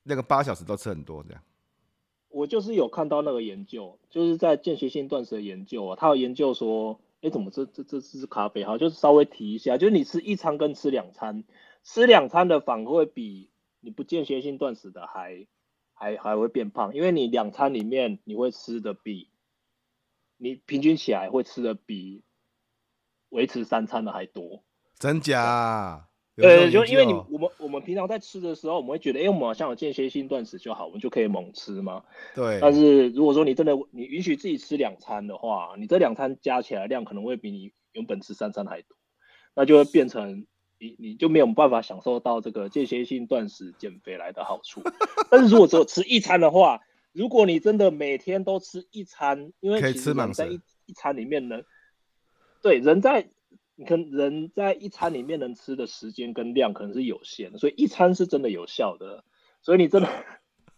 [0.04, 1.42] 那个八小时都吃很多这样。
[2.34, 11.44] 我就是有看到那个研究，就是在间歇性断食的研究啊，他有研究说，哎，怎么这这这是咖啡哈，就是稍微提一下，就是你吃一餐跟吃两餐，
[11.84, 15.46] 吃两餐的反而会比你不间歇性断食的还
[15.94, 19.30] 还还会变胖，因为你两餐里面你会吃的比
[20.38, 22.24] 你平均起来会吃的比
[23.30, 24.64] 维持三餐的还多，
[24.98, 26.10] 真假？
[26.36, 32.04] 对，就因为你我们我们平常在吃的时候，我们会觉得，哎，我们好像有间歇性断食就好，我们就可以猛吃嘛。
[32.34, 32.58] 对。
[32.60, 38.98] 但是如果说你真的你允许自己吃两餐的话，你这两餐加起来量可能会比你原本吃三餐还多，
[39.54, 40.48] 那就会变成
[40.80, 44.82] 你你就没有办法享受到这个间歇性断食减肥来的好处。
[45.30, 51.62] 但是如果只有吃一餐的话，如果你真的每天都吃一餐，因为其实人在一一餐里面呢，
[52.64, 53.28] 对，人在。
[53.84, 59.26] 你可能人在一餐里面能吃的时间跟量可能是有限的，所以一餐是真的有效的。
[59.62, 60.10] 所以你真的，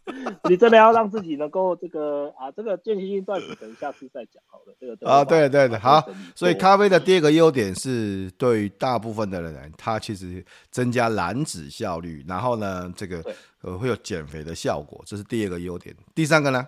[0.50, 4.76] 你真的要让自己能够这个啊，这个间歇性断食，等下次再讲好了。
[4.80, 6.04] 这个啊，对对对，好。
[6.36, 13.24] 所以咖啡的第二个优点是，对于大部分的人，它其实增加燃脂效率，然后呢，这个
[13.62, 15.96] 呃会有减肥的效果，这是第二个优点。
[16.16, 16.68] 第三个呢？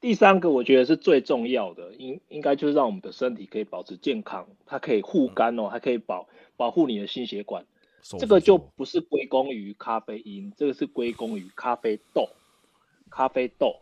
[0.00, 7.66] 第三个我觉得是最重要的，应应该就是让我们的身体可以保持健康，它可以护肝哦，还可以保保护你的心血管。
[8.00, 12.28] 这个就不是归功于咖啡因，这个是归功于咖啡豆。
[13.10, 13.80] 咖啡豆，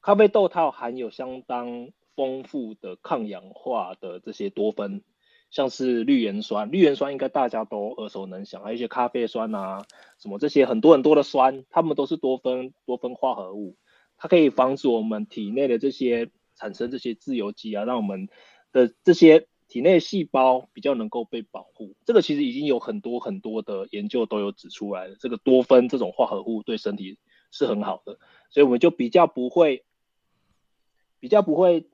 [0.00, 5.02] 咖啡豆它有含有相当丰富的抗氧化的这些多酚，
[5.50, 9.84] 像是绿原酸，绿原酸应该大家都耳熟能详，还有一些咖啡酸啊，
[10.20, 13.74] 什么这些很多很多的酸，它们都是多酚多酚化合物。
[14.18, 18.28] 它可以防止我们体内的这些产生这些自由基啊，让我们
[18.72, 21.94] 的这些体内细胞比较能够被保护。
[22.04, 27.18] 这个其实已经有很多很多的研究都有指出来了，这个多酚这种化合物对身体
[27.50, 28.18] 是很好的，
[28.50, 29.84] 所以我们就比较不会，
[31.20, 31.88] 比较不会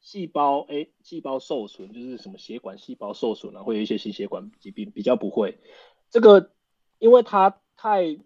[0.00, 5.58] 细胞哎细胞受损，就是什么血管细胞受损啊，会有一些心血管疾病，比较不会。
[6.10, 6.50] 这个
[6.98, 8.16] 因为它太，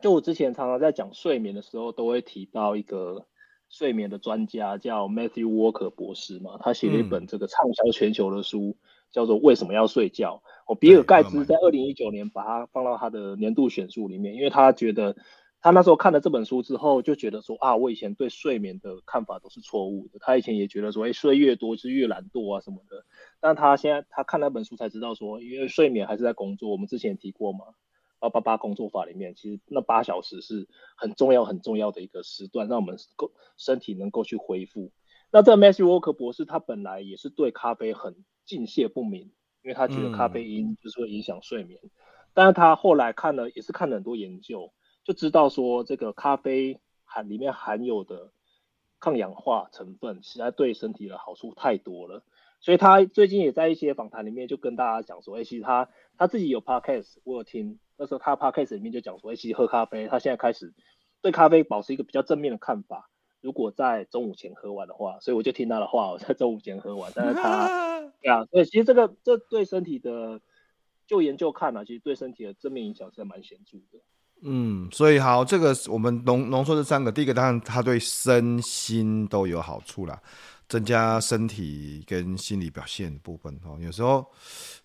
[0.00, 3.26] 就我之前常常在讲睡眠的时候，都会提到一个。
[3.68, 10.40] 睡眠的专家叫 Matthew Walker 博士嘛，他写了一本这个畅销全球的书，嗯、叫做《为什么要睡觉》。
[10.68, 15.16] 我，比尔盖茨在二零一九年把它放到他的年度选书里面，因为他觉得
[15.60, 20.20] 他那时候看了这本书之后，就觉得说啊，我以前对睡眠的看法都是错误的。
[20.20, 23.04] 他以前也觉得说，哎，睡越多是越懒惰啊什么的。
[23.40, 26.70] 但他现在他看那本书才知道说，因为睡眠还是在工作。
[26.70, 27.64] 我们之前提过嘛。
[28.28, 34.90] 八八八工作法里面，其实那八小时是很重要、很重要的一个时段，让我们够身体能够去恢复。
[35.30, 41.80] 那这 Matthew Walker 博士他本来也是对咖啡很敬谢不明，因为他觉得咖啡因就是会影响睡眠。
[41.82, 41.90] 嗯、
[42.34, 44.72] 但是他后来看了，也是看了很多研究，
[45.04, 48.32] 就知道说这个咖啡含里面含有的
[48.98, 52.24] 抗氧化成分，实在对身体的好处太多了。
[52.60, 57.78] 所以他最近也在一些访谈里面就跟大家讲说，哎，其实他他自己有 podcast，我有听。
[57.96, 60.72] 那时候他 podcast 里面就讲说，一起喝咖啡，他现在开始
[61.22, 63.10] 对咖啡保持一个比较正面的看法。
[63.42, 67.12] 如果在中午前喝完的话，所以我就听他的话，我在中午前喝完。
[67.14, 70.40] 但是他， 对啊，所以其实这个这对身体的，
[71.06, 74.02] 就研究看了，其实对身体的正面影响是蛮显著的。
[74.42, 80.20] 嗯，所以好，这个我们浓浓缩这三个，第一个当然它对身心都有好处啦。
[80.68, 84.26] 增加身体跟心理表现的部分哦，有时候，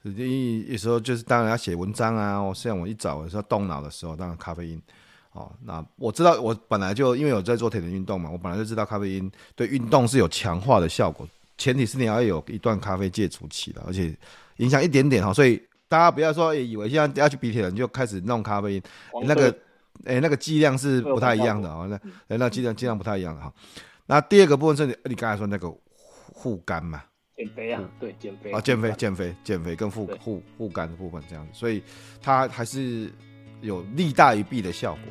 [0.03, 4.81] 你有时候就是当然要写文章啊，我像我一早有时候动脑的时候，当然咖啡因
[5.31, 5.51] 哦。
[5.63, 14.15] 那我知道我本来就因为我在做铁人运动嘛，我本来就知道咖啡因对运动是有强化的效果，前提是你要有一段咖啡戒除期的，而且
[14.57, 18.83] 影响一点点哈，所以大家不要说以为现在要去比铁人就开始弄咖啡因，
[19.23, 19.49] 那个
[20.05, 21.87] 哎那个剂量是不太一样的哦，
[22.27, 23.51] 那那剂量剂量不太一样的哈。
[24.11, 25.73] 那第二个部分是你，你刚才说那个
[26.33, 27.01] 护肝嘛？
[27.33, 31.81] 减肥啊，对，减肥啊，减肥，减肥，减肥跟护护护肝的部分这样子，所以
[32.21, 33.09] 它还是
[33.61, 35.03] 有利大于弊的效果。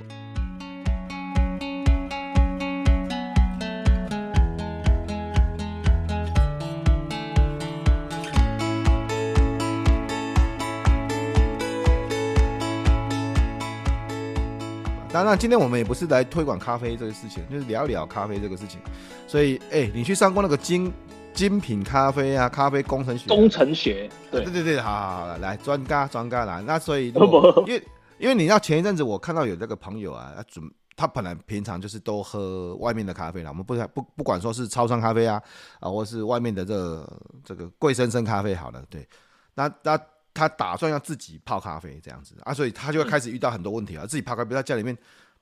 [15.12, 18.81] 当然，今天我们也不是来推广咖啡这个事情，就是聊一聊咖啡这个事情。
[19.27, 20.92] 所以，哎、欸，你去上过那个精
[21.35, 23.29] 精品咖啡啊，咖啡工程学？
[23.29, 26.62] 工程学，对对对对，好好好，来专家专家来。
[26.62, 27.83] 那所以，因为
[28.18, 35.42] 因为你知道前一阵子我看到有这个朋友啊，他准他本来平常就是都喝外面的咖啡啦，我们不不不管说是超商咖啡啊
[35.81, 39.09] 啊，或是外面的这个这个贵生生咖啡好了，对，
[39.55, 40.01] 那那。
[40.40, 44.07] 他打算要自己泡咖啡这样子啊，所以他就会开始遇到很多问题啊。
[44.07, 44.96] 自己泡咖啡，在家里面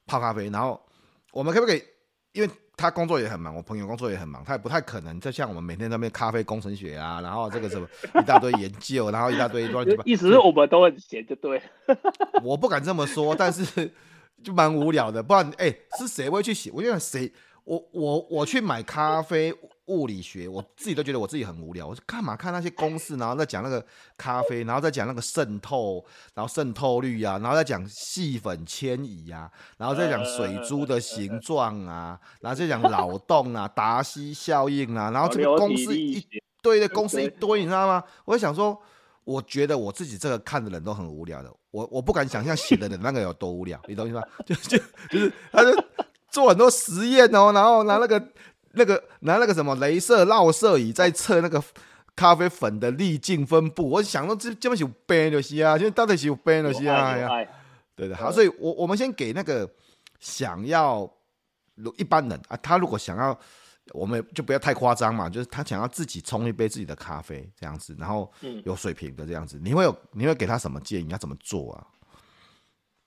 [0.07, 0.81] 泡咖啡，然后
[1.31, 1.81] 我们可不可以？
[2.33, 7.89] 因为他工作也很忙，我朋友工作也很忙，他也不太可能就像我们每天在那边咖啡工程学啊，然后这个什么
[8.21, 10.03] 一大堆研究，然后一大堆乱七八。
[10.07, 11.63] 意思是我们都很闲，就对。
[12.43, 13.89] 我不敢这么说，但是
[14.43, 15.23] 就蛮无聊的。
[15.23, 16.71] 不然，哎、欸，是谁会去写？
[16.73, 17.33] 我觉得谁？
[17.63, 19.55] 我我我去买咖啡。
[19.89, 21.87] 物理学，我自己都觉得我自己很无聊。
[21.87, 23.85] 我说干嘛看那些公式，然后再讲那个
[24.17, 36.25] 咖啡，然后再讲那个渗透，然后渗透率啊，然后再讲细粉迁移啊，然后再讲水珠的形状啊，然后再讲脑洞啊，达西效应啊，然后这个公式一
[36.63, 38.05] 堆的公式一堆，你知道吗？
[38.25, 38.79] 我就想说，
[39.25, 44.23] 我觉得我自己这个看的人都很无聊的，我我不敢想象写的人那个有多无聊，你懂意思吗？
[44.45, 44.79] 就就
[45.11, 45.85] 就是他就
[46.31, 48.23] 做很多实验哦，然后拿那个。
[48.73, 51.63] 那个拿那个什么镭射绕射仪在测那个
[52.15, 57.15] 咖啡粉的粒径分布，我想说这这么有病就是啊，就到底是有病就是啊，
[57.95, 59.69] 对对，好，所以我我们先给那个
[60.21, 61.09] 想要
[61.97, 63.39] 一般人啊，他如果想要，
[63.93, 68.31] 我们就不要太夸张嘛，就是他想要自己冲一杯自己的咖啡这样子，然后
[68.65, 71.09] 有水平的这样子，你会有你会给他什么建议？
[71.11, 71.87] 要怎么做啊？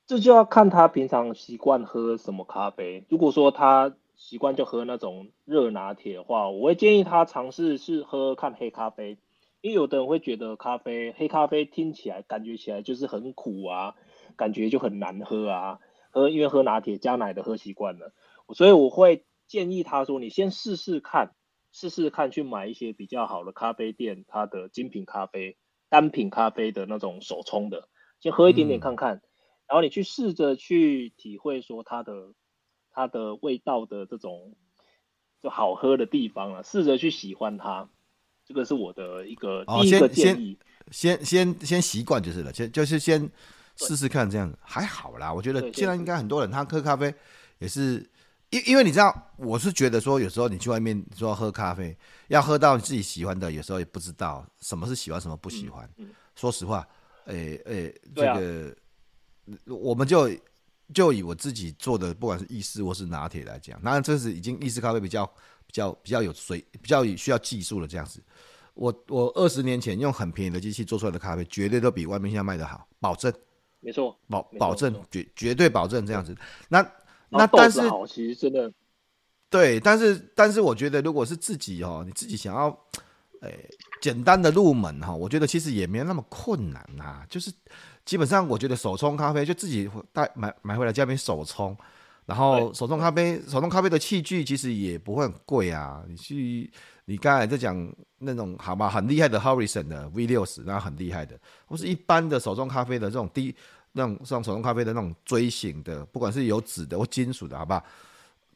[0.08, 3.06] 这就要看他平常习惯喝什么咖啡。
[3.08, 9.18] 如果说他习惯就喝那种热拿铁的话，我会建议他尝试是喝看黑咖啡，
[9.62, 13.96] 因为有的人会觉得咖啡黑咖啡听起来感觉起来就是很苦啊，
[14.38, 15.80] 感觉就很难喝啊。
[16.12, 18.14] 喝因为喝拿铁加奶的喝习惯了，
[18.54, 21.34] 所以我会建议他说，你先试试看，
[21.72, 25.58] 试试看去买一些比较好的咖啡店，它的精品咖啡、
[25.90, 29.22] 单品咖啡的那种手冲的，先喝一点点看看，嗯、
[29.68, 32.36] 然后你去试着去体会说它的。
[32.92, 34.54] 它的味道的这种
[35.42, 37.88] 就好喝的地方啊，试着去喜欢它，
[38.46, 40.58] 这个是我的一个第一个建议。
[40.92, 43.30] 先先先先习惯就是了，先就是先
[43.78, 45.34] 试试看这样子还好啦。
[45.34, 47.14] 我觉得现在应该很多人他喝咖啡
[47.60, 48.06] 也是，
[48.50, 51.96] 因因为你知道，我是觉得说有时候你去外面说要喝咖啡，
[52.28, 55.86] 要喝到你自己喜欢的，有时候也不知道什么是喜欢，什么不喜欢。
[55.98, 56.86] 嗯嗯、说实话，
[57.26, 58.76] 诶、欸、诶、欸，这个、
[59.46, 60.30] 啊、我们就
[60.94, 65.26] 就以我自己做的，不管是意式或是拿铁来讲，当然这是已经意式咖啡比较
[65.66, 68.22] 比较比较有水，比较需要技术的这样子。
[68.74, 73.32] 我我二十年前用很便宜的机器做出来的咖啡，绝对都比外面现在卖的好，保证。
[73.84, 76.36] 没错，保保证绝绝对保证这样子。
[76.70, 76.82] 那
[77.30, 78.72] 那但是其实真的
[79.50, 82.68] 对，但是但是我觉得如果是自己哦，你自己想要
[83.42, 87.26] 诶、欸、简单的入门哈，我觉得其实也没有那么困难呐、啊。
[87.28, 87.52] 就是
[88.06, 91.76] 基本上我觉得手冲咖啡就自己带买买回来家里面手冲，
[92.26, 96.04] 然后手冲咖啡手冲咖啡的器具其实也不会很贵啊。
[96.08, 96.72] 你去。
[97.06, 103.54] 你刚才在讲那种好吧，很厉害的 Harrison 的 V 六十，那很厉害的，或是一般的手冲咖啡的这种低
[103.92, 107.84] 那种像手冲咖啡的那种锥形的，不管是有纸的或金属的，好吧，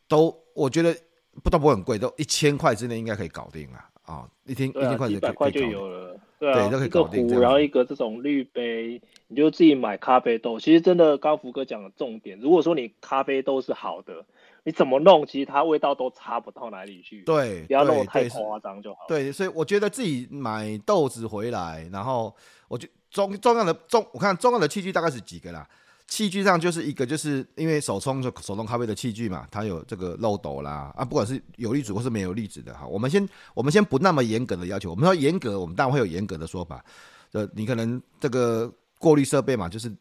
[0.08, 0.96] 都我觉得
[1.44, 3.90] 不都不会很贵，都一千块之内应该可以搞定啊！
[4.04, 7.26] 啊、哦，一天、啊、一千块就可以搞定了，对啊，对都可以搞定。
[7.26, 10.60] 一个壶，然后一个这种滤杯，你就自己买咖啡豆。
[10.60, 14.26] 其实真的，刚福哥讲的重点，如果说你咖啡豆是好的。
[14.68, 17.22] 你怎么弄，其实它味道都差不到哪里去。
[17.22, 19.02] 对，不要弄得太夸张就好。
[19.08, 22.36] 对，所以我觉得自己买豆子回来，然后
[22.68, 25.70] 我就重重要的重，我看重要的器具大概是几个啦。
[26.08, 32.86] 器具上就是一个，就是因为手冲就手冲咖啡的器具嘛，它有这个漏斗啦啊，不管是有粒子或是没有粒子的哈。
[32.86, 36.84] 我们先我们先不那么严格的要求，我们说严格，我们当然会有严格的说法。
[37.32, 39.92] 呃，你可能这个过滤设备嘛，就是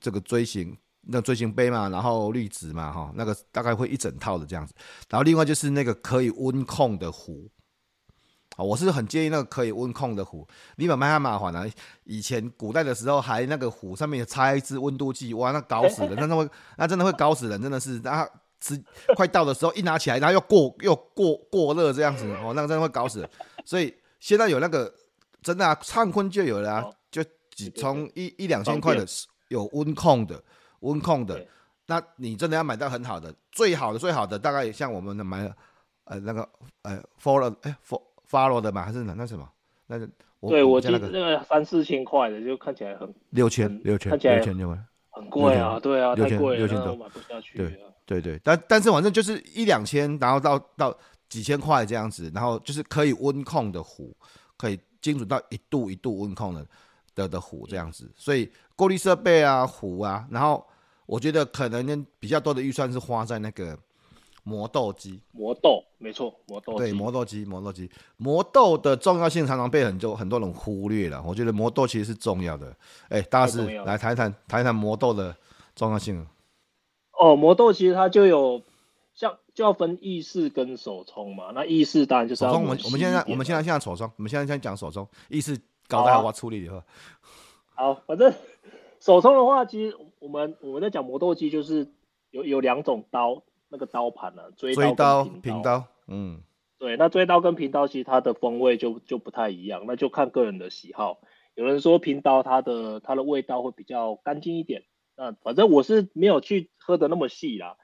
[0.00, 0.76] 这个锥形。
[1.10, 4.74] 那锥形杯嘛，然后滤纸嘛，哈，那个大概会一整套的这样子。
[5.08, 7.48] 然后另外就是那个可以温控的壶，
[8.58, 10.44] 啊，我是很建议那个可以温控的壶。
[10.74, 11.64] 你买蛮麻烦啊，
[12.02, 18.28] 以前古代的时候还那个壶上面插一支温度计，哇，那搞死人，那那会那真的会搞死人，真的是，那
[18.60, 18.82] 吃
[19.14, 23.30] 快到的时候一拿起来，然后又过又过过热这样子，哦，那个真的会搞死人。
[23.64, 24.92] 所以现在有那个
[25.40, 27.22] 真的啊，灿坤就有了啊，就
[27.54, 29.06] 几从一一两千块的
[29.48, 30.42] 有温控的。
[30.80, 31.44] 温控的，
[31.86, 35.52] 那你真的要买到很好的，最好的最好的大概像我们的买
[36.04, 36.48] 呃那个
[36.82, 37.76] 呃 follow 哎
[38.30, 39.48] follow 的嘛，还是那那什么？
[39.86, 40.08] 那个
[40.40, 50.96] 我对我记得那个三四千块的就看起来很六千六千看起来六千六千很贵啊，对啊，六千六千多买不下去，对对对，但但是反正就是一两千，然后到到
[51.28, 54.16] 几千块这样子，然后就是可以温控的壶，
[54.56, 56.66] 可以精准到一度一度温控的
[57.14, 60.64] 的的壶这样子，所以过滤设备啊壶啊，然后。
[61.08, 63.74] 我觉得可能比较多的预算是花在那个
[64.48, 65.20] 磨豆机。
[65.32, 66.76] 磨豆，没错，磨豆。
[66.78, 71.22] 对，磨豆机，磨豆机，磨豆的重要性常常被很多很多人忽略了。
[71.22, 72.74] 我觉得磨豆其实是重要的。
[73.10, 75.36] 哎，大师来谈一谈，谈一谈磨豆的
[75.76, 76.26] 重要性。
[77.12, 78.62] 哦，磨豆其实它就有
[79.14, 81.52] 像就要分意式跟手冲嘛。
[81.54, 82.62] 那意式当然就手冲。
[82.62, 85.06] 我们我们现在我们现在现在手冲，我们现在先讲手冲。
[85.28, 86.82] 意式搞得好，我处理以后。
[87.74, 88.32] 好，反正。
[89.00, 91.86] 手冲的话，其实我们我们在讲磨豆机，就是
[92.32, 96.42] 有有两种刀，那个刀盘呢、啊，锥刀、刀、平刀，嗯，
[96.78, 101.20] 对，那追刀跟平刀其实它的风味就就不太一样，那就看个人的喜好。
[101.54, 104.84] 有人说平刀它的它的味道会比较干净一点，
[105.16, 107.76] 那反正我是没有去喝的那么细啦，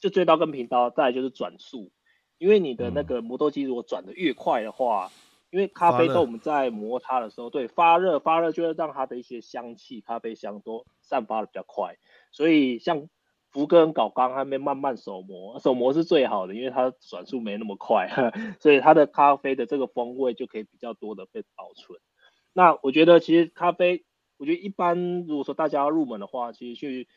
[0.00, 1.90] 就追刀跟平刀，再来就是转速，
[2.38, 5.10] 因为你的那个磨豆机如果转的越快的话。
[5.50, 11.96] 因为咖啡豆我们在磨它的时候，对，发热发热就会让它的一些香气、咖啡香都散发的比较快，
[12.32, 13.08] 所以像
[13.50, 18.08] 福哥跟搞刚还没慢慢手磨，手磨是最好的，因为它转速没那么快，
[18.60, 21.98] 所以它的咖啡的这个风味就可以比较多的被保存。
[22.52, 24.04] 那我觉得其实咖啡，
[24.36, 27.08] 我觉得一般如果说大家要入门的话，其实去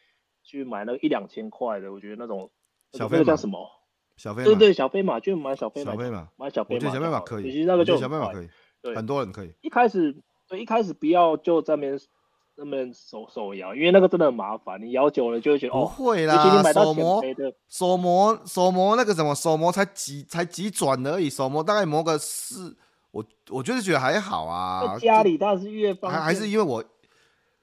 [0.43, 2.51] 去买那个一两千块的，我觉得那种
[2.93, 3.69] 小飞叫什么？
[4.17, 8.49] 小飞马，对对，小飞马就买小飞马，小飞马买小飞马，小飞马可以，其实那个就小飞马可以，
[8.81, 9.53] 对，很多人可以。
[9.61, 10.15] 一开始，
[10.47, 11.99] 对，一开始不要就在那边
[12.63, 17.21] 那边手手摇，因为那个真的很麻烦，你摇久了就会觉得哦，不会啦，手磨
[17.67, 22.75] 手磨手磨那个什么手磨才几才几转而已，手磨大概磨个四，
[23.11, 24.93] 我我就是觉得还好啊。
[24.93, 26.83] 在家里当然是越方还还是因为我。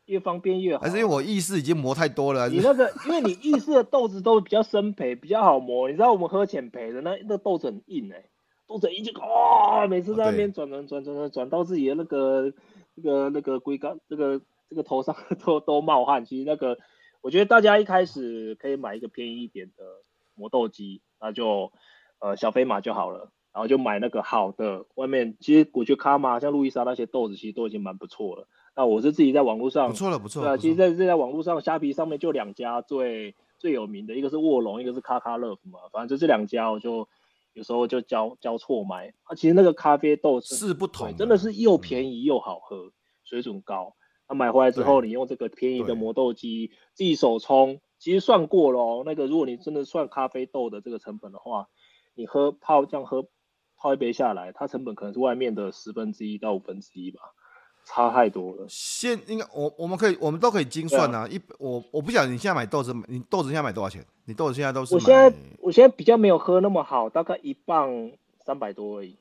[0.08, 2.48] 越方便越好，还是因为我意式已经磨太多了。
[2.48, 5.86] 你那个，因为你意式的豆子都比较生培，比较好磨。
[5.86, 8.24] 你知道我们喝浅培的那那豆子很硬哎、欸，
[8.66, 12.50] 豆子很硬就哇，每次在那边转转转转转转到自己的那个
[12.94, 16.24] 那个那个龟缸，那个这个头上 都都冒汗。
[16.24, 16.78] 其实那个，
[17.20, 19.84] 我觉得大家一开始可以买一个便宜一点的
[20.34, 21.72] 磨豆机，那就
[22.20, 23.30] 呃小飞马就好了。
[23.50, 28.46] 然后就买那个好的，外面其实我觉得卡玛像路易莎那些豆子其实都已经蛮不错了。
[28.76, 30.42] 那我是自己在网络上，不错了，不错。
[30.42, 35.80] 对啊，其实在在网络上，虾皮上面就两家最最有名的，一个是卧龙，一个是卡卡乐福嘛。
[35.90, 37.08] 反正就这两家，我就
[37.54, 39.12] 有时候就交交错买。
[39.24, 42.92] 啊，其实那个咖啡豆是，是不同，真的是又便宜又好喝，嗯、
[43.24, 43.96] 水准高。
[44.28, 49.02] 那、啊、买回来之后，你用这个便宜的磨豆机自己手冲，其实算过了哦。
[49.06, 51.68] 那个如果你真的算咖啡豆的这个成本的话，
[52.14, 53.26] 你喝泡这样喝
[53.78, 57.20] 泡一杯下来，它成本可能是外面的十分之一到五分之一吧，
[57.86, 58.66] 差太多了。
[58.68, 61.26] 现应该我我们可以我们都可以精算啊。
[61.26, 64.04] 一我我不晓得你现在买豆子，你豆子现在买多少钱？
[64.26, 68.12] 你豆子现在都是我现在我现在比较没有喝那么好，大概一磅
[68.44, 69.16] 三百多而已，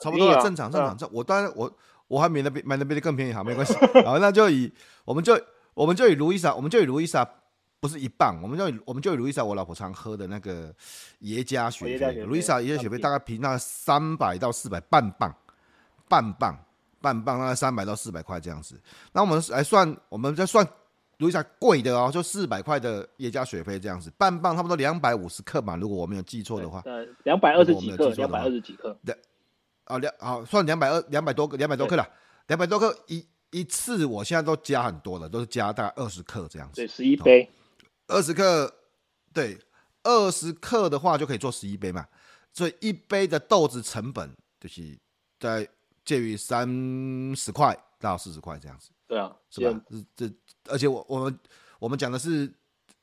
[0.00, 0.98] 差不多了，正常正常。
[0.98, 1.72] 这我当然我。
[2.14, 3.74] 我还买的比买的比的更便宜，好，没关系。
[4.06, 4.72] 好，那就以
[5.04, 5.36] 我们就
[5.74, 7.28] 我们就以路易莎，我们就以路易莎
[7.80, 10.72] 不是一磅，我们就以我们就以路易莎，我老婆常喝的那个
[11.20, 15.34] 耶加雪菲，路易莎耶加雪菲大概平那三百到四百半磅，
[16.08, 16.56] 半磅
[17.00, 18.80] 半磅大概三百到四百块这样子。
[19.12, 20.64] 那我们来算，我们再算
[21.18, 29.16] 路易莎贵的哦，就四百块的耶加雪菲这样子，半磅差不多两百五十克嘛，如果我没有记错的话，呃，两百二十几克，两百二十几克，对。
[29.84, 32.08] 啊，两好算两百二两百多个两百多克了，
[32.46, 36.76] 两百多克一一次，我现在都加很多了，都是加大概二十克这样子。
[36.76, 37.50] 对，十一杯，
[38.06, 38.74] 二十克，
[39.32, 39.58] 对，
[40.02, 42.06] 二十克的话就可以做十一杯嘛。
[42.52, 44.96] 所以一杯的豆子成本就是
[45.38, 45.68] 在
[46.04, 46.66] 介于三
[47.36, 48.90] 十块到四十块这样子。
[49.06, 49.80] 对啊，是吧？
[50.16, 50.34] 这这，
[50.72, 51.38] 而且我我们
[51.78, 52.50] 我们讲的是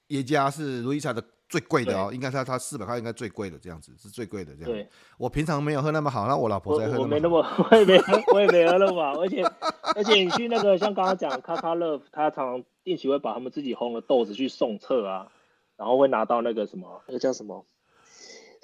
[0.07, 1.23] 耶加是路易莎的。
[1.51, 4.71] 最贵的哦，应该是它四百块，应该最贵的这样子，是最贵的这样。
[4.71, 4.87] 对，
[5.17, 7.01] 我平常没有喝那么好，那我老婆在喝。
[7.01, 9.19] 我没那么， 我也没喝，我也没喝那么好。
[9.21, 9.43] 而且
[9.93, 15.27] 而且你去那个像刚刚讲卡卡乐，他常常定期会把他们自己烘的豆子去送测啊，
[15.75, 17.65] 然后会拿到那个什么，那个叫什么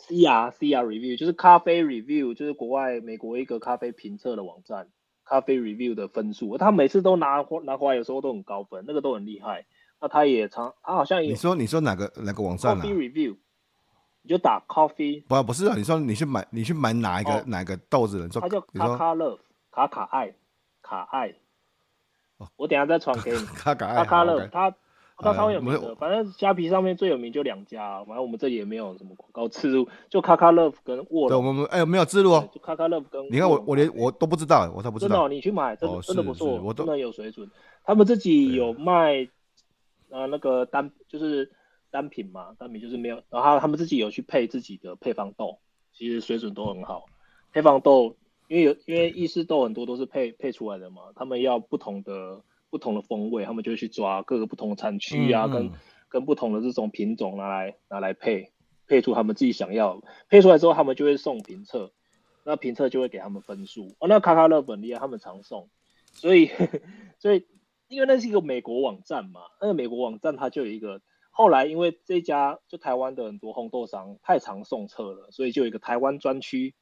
[0.07, 4.87] ，CR CR Review，就是咖啡 Review，就是国外美国一个咖啡评测的网站，
[5.25, 9.65] 咖啡 Review 的分数，他每次都拿拿回来，有时候都很高分，那个都很厉害。
[9.99, 11.29] 那他也常，他好像也。
[11.29, 13.35] 你说你说哪个哪个网站啊？Coffee Review，
[14.21, 15.23] 你就打 Coffee。
[15.25, 18.39] 不不是啊，你说你去买你去买哪一个、哦、哪个豆子的？
[18.39, 19.39] 他叫卡卡乐，
[19.71, 20.35] 卡卡爱，
[20.83, 21.33] 卡爱。
[22.37, 23.37] 哦，我等下再传给你。
[23.45, 24.71] 卡卡爱，卡卡乐，他
[25.17, 25.95] 他超有名的。
[25.95, 31.29] 反正虾皮上面最有名就两家，反正我们这里也没有什么广告植入，就卡卡乐跟卧龙。
[31.29, 32.47] 对，我们哎没有植入哦。
[32.53, 33.25] 就卡卡乐跟。
[33.31, 35.15] 你看我我连我都不知道，我都不知道。
[35.15, 37.49] 真的，你去买，真的真的不错，我真的有水准。
[37.83, 39.27] 他们自己有卖。
[40.09, 41.51] 呃，那个单就是
[41.89, 45.59] 单品嘛，单品就是没有，然后他们自己有去配自己的配方豆，
[45.93, 47.05] 其实水准都很好。
[47.51, 48.15] 配方豆，
[48.47, 55.71] 因为有因为意式豆很多都是配配出来的嘛，他们要不同的不同的风味，他们就会去抓各个不同的产区啊，嗯嗯跟
[56.09, 58.51] 跟不同的这种品种拿来拿来配，
[58.87, 61.91] 配出他们自己想要，配出来之后他们就会送评测，
[62.43, 63.95] 那评测就会给他们分数。
[63.99, 65.69] 哦，那卡卡乐本地他们常送，
[66.13, 66.51] 所以
[67.19, 67.45] 所以。
[67.87, 76.73] 因为那是一个美国网站嘛，那个美国网站它就有一个，后来因为这家就台湾的很多烘豆商太常送测了，所以就有一个台湾专区，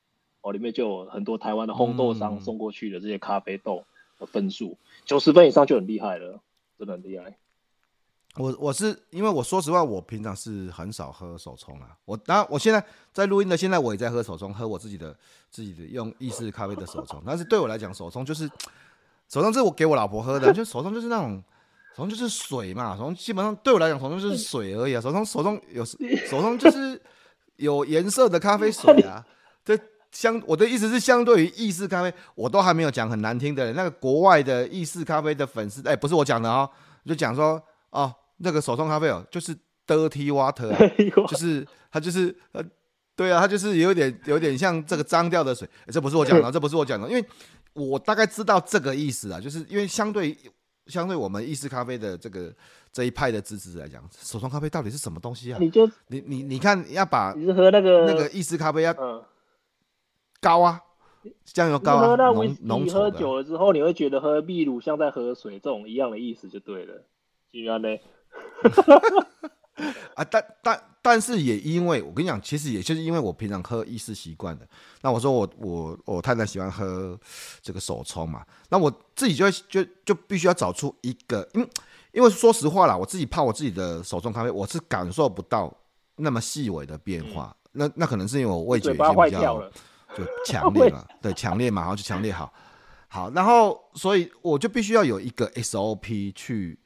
[0.41, 3.85] 哦，里面就有很多台湾的烘豆商送过去的这些咖啡豆
[4.17, 6.41] 的分数，九十分以上就很厉害了，
[6.79, 7.37] 真的很厉害。
[8.37, 12.83] 我我是因为我说实话，我平常是很少喝手冲啊，我当然我现在
[13.13, 15.15] 在录音的，现在我也在喝手冲，喝我自己的
[15.51, 18.49] 自己的用意式咖啡的手冲，但是对我来讲，手冲就是。
[19.36, 21.43] 手冲是我给我老婆喝的， 就手冲就是那种，
[21.93, 25.01] 手冲就是水嘛，手冲基本上对我来讲，手冲就是水而已啊。
[25.01, 25.97] 手冲手冲有手
[26.41, 27.01] 冲就是
[27.57, 29.21] 有颜色的咖啡水啊。
[29.65, 29.77] 这
[30.09, 33.73] 相我的意思是，相对于意式咖啡，我都还没有讲很难听的。
[33.73, 36.69] 那个国外的意式咖啡的粉丝，哎、欸，不是我讲的哦，
[37.05, 39.53] 就讲说哦，那个手冲咖啡哦，就是
[39.86, 42.63] dirty water，、啊、就是它就是呃，
[43.16, 45.68] 对啊，它就是有点有点像这个脏掉的水。
[45.86, 47.26] 欸、这不是我讲的，这不是我讲的，因为。
[47.76, 50.34] 我大概知道这个意思啊，就是因为相对
[50.88, 52.49] 相对我们意式咖啡的这个
[52.89, 55.57] 这一派的支持者来讲，手冲咖啡到底是什么东西啊？
[55.59, 58.95] 你就你你你看要把你是喝那个那个意式咖啡要
[60.39, 60.80] 高啊，
[61.43, 67.03] 酱油高啊，浓浓喝久了之后，你会觉得喝秘鲁像在喝水，这种一样的意思就对了。
[67.51, 67.89] 居然呢？
[70.13, 74.65] 啊，但但但是也因为我跟你讲，其实也就是因为我平常喝意式习惯的，
[75.01, 77.19] 那我说我我我太太喜欢喝
[77.61, 81.69] 这个手冲嘛，那我自己就就就必须要找出一个，因为
[82.13, 85.71] 因为说实话啦，我自己泡我自己的手冲咖啡，我是感受不到
[86.15, 89.61] 那么细微的变化，嗯、那那可能是因为我味觉已经比较
[90.15, 92.51] 就强烈了， 对，强烈嘛，然后就强烈好，
[93.09, 96.80] 好，然后所以我就必须要有一个 SOP 去。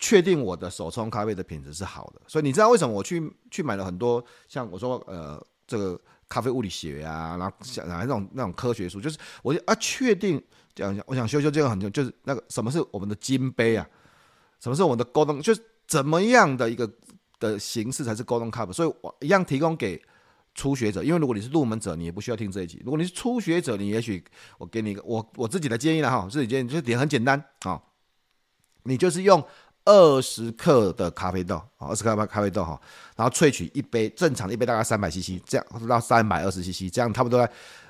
[0.00, 10.42] 确定我的手冲咖啡的品质是好的，所以你知道为什么我去去买了很多像我说呃这个咖啡物理学啊，然后像那种那种科学书，就是我就啊确定
[10.74, 13.86] 讲讲，我想修修这个很重要，就是那个什么是我们的金杯啊，
[14.58, 16.90] 什么是我们的 Golden，就是怎么样的一个
[17.38, 20.02] 的形式才是 Golden Cup，所以我一样提供给
[20.54, 24.24] 初学者，因为如果你是入门者，你也不需要听这一集；如果你是初学者，你也许
[24.56, 27.82] 我给你一个我我自己的建议了哈，自己建议就是点很简单啊，
[28.84, 29.44] 你就是用。
[29.92, 32.80] 二十克的咖啡豆，啊，二十克咖啡豆哈，
[33.16, 37.40] 然后萃取一杯正常的一杯大概三百 CC，这样到三百二十 CC，这样差不多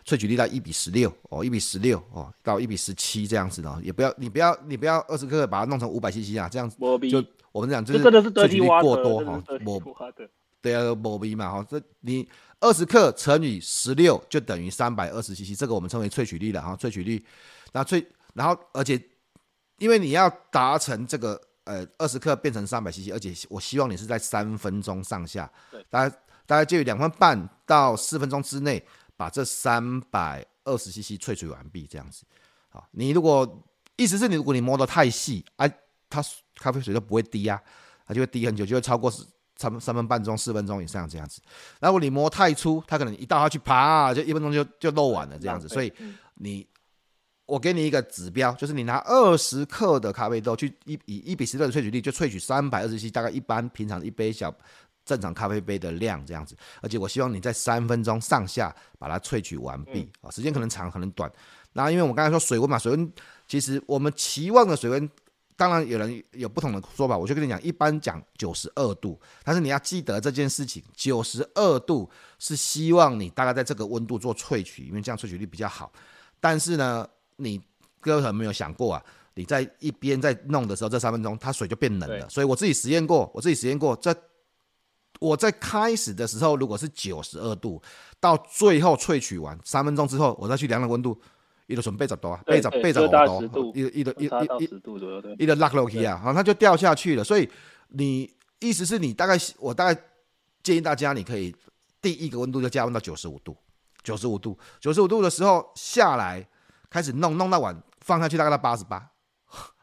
[0.07, 6.77] 萃取率到一比十六哦，一比十六哦，到一比十七这样子的，也不要你不要你不要二十克把它弄成五百 CC 啊，这样子
[7.11, 7.23] 就
[7.53, 9.79] 我们讲就是萃取率过多哈，磨
[10.63, 12.27] 对啊，磨逼嘛哈，这你
[12.61, 17.23] 二十克乘以十六就等于三百二十 CC，这个我们称为萃取率了哈，萃取率，
[17.73, 18.99] 那萃然后而且
[19.77, 21.39] 因为你要达成这个。
[21.71, 28.85] 呃，二十克变成三百 CC，而且我希望你是在三分钟上下，对，大概大概介于两分半到四分钟之内，
[29.17, 32.25] 把这三百二十 CC 萃取完毕，这样子。
[32.71, 33.65] 好，你如果
[33.95, 35.75] 意思是你如果你磨得太细，哎、啊，
[36.09, 36.21] 它
[36.57, 37.63] 咖啡水就不会滴啊，
[38.05, 39.09] 它就会滴很久，就会超过
[39.55, 41.41] 三三分半钟、四分钟以上这样子。
[41.79, 45.69] 然后你磨太粗，它可能一倒下去，啪，就一分钟就就漏完了这样子。
[45.69, 45.93] 所以
[46.35, 46.67] 你。
[47.51, 54.55] 我给你一个指标，就是你拿二十克的咖啡豆去一以一比十六的萃取率，就萃取三百二十 cc，大概一般平常一杯小
[55.05, 56.57] 正常咖啡杯的量这样子。
[56.81, 61.31] 而且我希望你在三分钟上下把它萃取完毕啊，时间可能长可能短。
[61.73, 63.13] 那因为我们刚才说水温嘛，水温
[63.49, 65.11] 其实我们期望的水温，
[65.57, 75.93] 当然有人有不同的说法，我就跟你讲，一般讲九十二度，但是你要记得这件事情，九十二度是希望你大概在这个温度做萃取，因为这样萃取率比较好。
[76.41, 77.07] 但是呢，
[77.41, 77.61] 你
[78.01, 79.03] 各位可能没有想过啊？
[79.35, 82.29] 你在一边在弄的时候，这三分钟它水就变冷了。
[82.29, 84.15] 所以我自己实验过，我自己实验过，在
[85.21, 87.81] 我在开始的时候，如果是九十二度，
[88.19, 91.19] 到最后萃取完三分钟之后，我再去量量温度，
[91.69, 94.25] 一个准备十度啊，备着备着五度，一一度一
[94.63, 97.23] 一十度左右，一度落落去啊，然后它就掉下去了。
[97.23, 97.49] 所以
[97.89, 100.03] 你意思是你大概我大概
[100.63, 101.55] 建议大家，你可以
[102.03, 103.57] 第一个温度就加温到九十五度，
[104.03, 106.47] 九十五度，九十五度的时候下来。
[106.91, 108.99] 开始弄弄到碗放下去大概到八十八，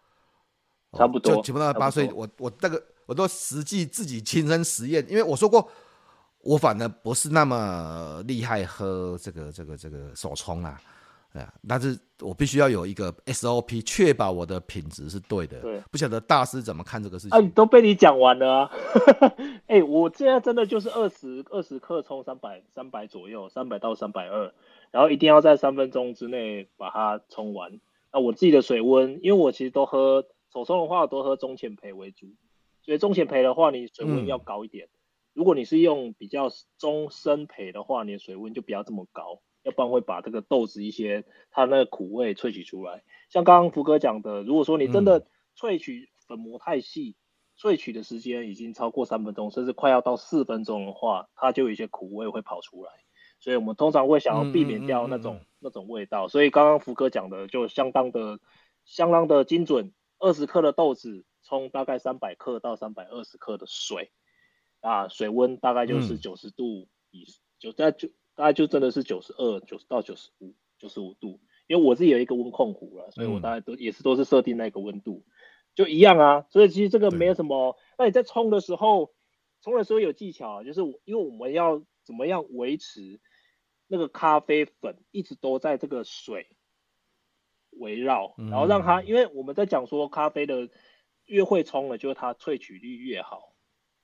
[0.96, 2.12] 差不多就全部到八岁。
[2.14, 5.72] 我我那个我都实际自己亲身实验，因为我说过，
[6.40, 10.80] 我反而不是那么厉害喝这个这个这个手冲啊，
[11.34, 15.60] 哎呀，但是我必须要有一个 SOP，确保我的品质是对的。
[15.60, 17.38] 对，不晓得大师怎么看这个事情？
[17.38, 18.72] 啊，都被你讲完了啊！
[19.68, 24.54] 哎，我现在真的就是二十二十克冲三百三百左右，三百到三百二。
[24.90, 27.80] 然后一定要在三分钟之内把它冲完。
[28.14, 32.28] 那我自己的水温，因为我其实都喝手冲的话，我都喝中浅焙为主。
[32.82, 34.86] 所以中浅焙的话，你水温要高一点。
[34.86, 34.96] 嗯、
[35.34, 36.48] 如果你是用比较
[36.78, 43.04] 中深焙的话，你的水温就不要这么高，要不然会把这个豆子一些它那个苦味萃取出来。
[43.28, 47.18] 像刚刚福哥讲的，如果说你真的萃取粉磨太细，
[47.60, 52.92] 萃取的时间已经超过三分钟，甚至快要到四分钟的话，它就有一些苦味会跑出来。
[53.40, 55.40] 所以我们通常会想要避免掉那种、嗯嗯。
[55.40, 58.40] 嗯嗯、那种味道，所以刚刚福哥讲的就相当的
[58.86, 64.12] 相当的精准，二十克的豆子冲大概三百克到三百二十克的水，
[64.80, 67.26] 啊，水温大概就是九十度以
[67.60, 75.26] 就在就大概就真的是九十二九十到九十五九十五度，因为我自己有一个温控壶了，所以我大概都也是都是设定那个温度，
[75.76, 77.76] 就一样啊，所以其实这个没有什么。
[77.98, 79.12] 那你在冲的时候，
[79.62, 83.20] 冲的时候有技巧，就是因为我们要怎么样维持。
[83.90, 86.50] 那个咖啡粉一直都在这个水
[87.70, 90.70] 围绕，然后让它，因为我们在讲说咖啡的
[91.24, 93.54] 越会冲了，就是它萃取率越好，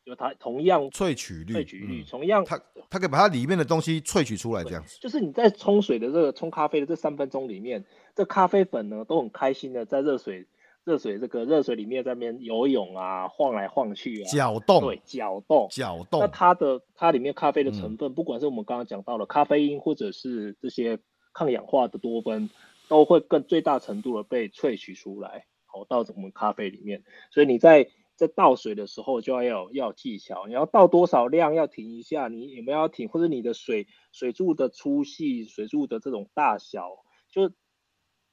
[0.05, 4.97] 就它同样萃取率，萃取率同样，它它可以把它里面的东西萃取出来，这样子。
[4.99, 7.83] 就是你在冲水的这个冲咖啡的这三分钟里面，
[8.15, 10.45] 这咖啡粉呢都很开心的在热水。
[10.85, 16.19] 热水这个热水里面在那边游泳啊，晃来晃去啊，搅动，对，搅动，搅动。
[16.19, 20.99] 那它的它里面咖啡的成分，嗯、不管是我们刚刚讲到了咖啡因，或者是这些
[21.31, 22.49] 抗氧化的多酚，
[22.89, 27.01] 都会更最大程度的被萃取出来，好到我们咖啡里面。
[27.31, 27.87] 所以你在
[28.27, 37.51] 在倒水的时候就要要要技巧，你要倒多少量，要停一下，你有没有要停，或者你的水水柱的粗细、水柱的这种大小，就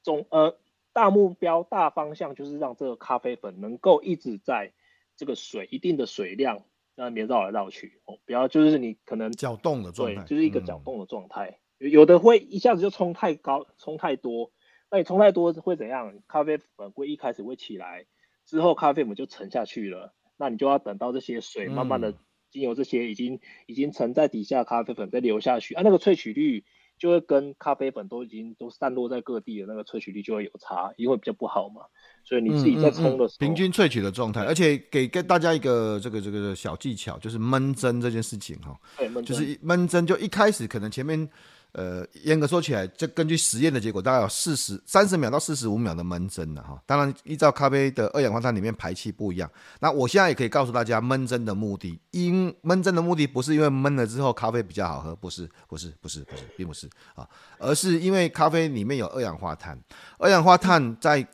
[0.03, 0.57] 总呃。
[0.93, 4.73] 大目标、大方向就是让这个咖啡粉能够一直在
[5.15, 6.57] 这个水一定的水量
[6.97, 11.61] 在那边绕来绕去哦，不要就是你可能搅动的状态，对，就是一个搅动的状态。
[11.79, 14.51] 嗯、有的会一下子就冲太高、冲太多，
[14.89, 16.21] 那你冲太多会怎样？
[16.27, 18.05] 咖啡粉会一开始会起来，
[18.51, 22.13] 之后咖啡粉就沉下去了，那你就要等到这些水慢慢的
[22.51, 26.65] 经由这些已经已经沉在底下咖啡粉再流下去啊，那个萃取率
[26.99, 31.83] 就会跟咖啡粉都已经都散落在各地的那个萃取率就会有差，因为比较不好嘛。
[32.25, 38.77] 所以你自己在冲的时候，平均萃取的状态，而且给给大家一个这个这个小技巧，就是闷蒸这件事情哈，
[39.25, 41.29] 就是闷蒸就一开始可能前面。
[41.73, 46.77] 呃，严格说起来，这根据实验的结果，大概有四十三十秒到四十五秒的闷蒸的哈。
[46.85, 49.49] 当然，依照咖啡的二氧化碳里面排气不一样。
[49.79, 57.25] 那我现在也可以告诉大家，闷蒸的目的，因闷蒸的目的不是因为闷了之后咖啡比较好喝，不是，不是，不是，不是，并不是啊，
[57.57, 59.81] 而是因为咖啡里面有二氧化碳，
[60.19, 61.25] 二氧化碳在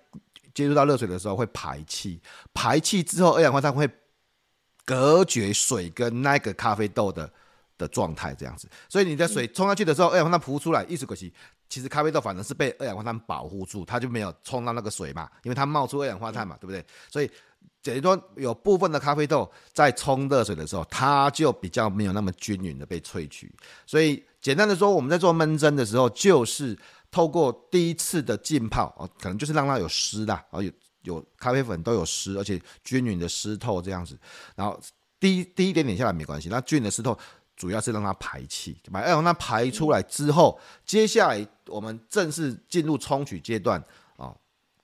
[0.53, 2.21] 接触到热水的时候会排气，
[2.53, 3.89] 排气之后二氧化碳会
[4.85, 7.27] 隔绝水跟那个咖啡豆的。
[7.77, 11.33] 的状态这样子，所以你的水冲下去的时候，二氧化碳浮出来，意思可惜，
[11.69, 16.83] 其实咖啡豆反而是被二氧化碳保护住，它就没有冲到那个水嘛，因为它冒出二氧化碳嘛，对不对？
[17.09, 17.29] 所以，
[17.83, 23.53] 等于说有部分的咖啡豆在冲热水的时候，它就比较没有那么均匀的被萃取。
[23.85, 26.77] 所以，简单的说，我们在做闷蒸的时候，就是
[27.11, 30.71] 透过第一次的浸泡，哦，可能就是让它有湿的，哦，有
[31.03, 34.17] 有咖啡粉都有湿，而且均匀的湿透这样子，
[34.55, 34.79] 然后
[35.19, 37.17] 滴滴一点点下来没关系，那均匀的湿透。
[37.57, 43.83] 主要是让它排气，把二氧化碳排出来之后，接下来我们正式进入冲取阶段
[44.15, 44.33] 啊，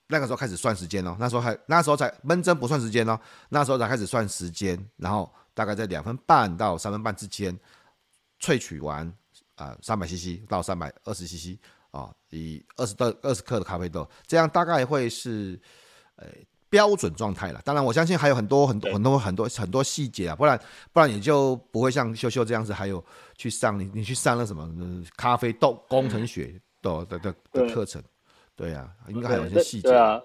[0.08, 3.18] 那个时候开始算时间哦，那时候还那时候才闷蒸不算时间哦，
[3.50, 7.58] 那时候才开始算时间，然后大概在两分半到三分半之间
[8.42, 9.06] 萃取完
[9.56, 11.60] 啊，三百 CC 到三百二十 CC
[11.92, 15.62] 啊，以二十到二十克的咖啡豆，这样大概会是
[16.16, 16.26] 呃。
[16.74, 20.60] 标准状态了，当然我相信还有很多很多很多很多很多细节啊，不然
[20.92, 23.04] 不然你就不会像秀秀这样子，还有
[23.38, 24.68] 去上你你去上了什么
[25.16, 28.02] 咖啡豆工程学的的的的课程，
[28.56, 29.88] 对呀，应该还有一些细节。
[29.90, 30.20] 对啊，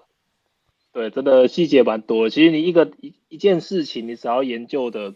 [0.91, 2.27] 对，真的细节蛮多。
[2.31, 5.13] 其实你一个一一件事情，你只要研究的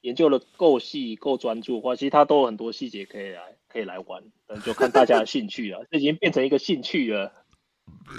[0.00, 4.22] 研究的够细够专注的话，其实它都有很多细节可以来可以来玩，
[4.64, 7.30] 就看大家的兴趣了，这已经变成一个兴趣了。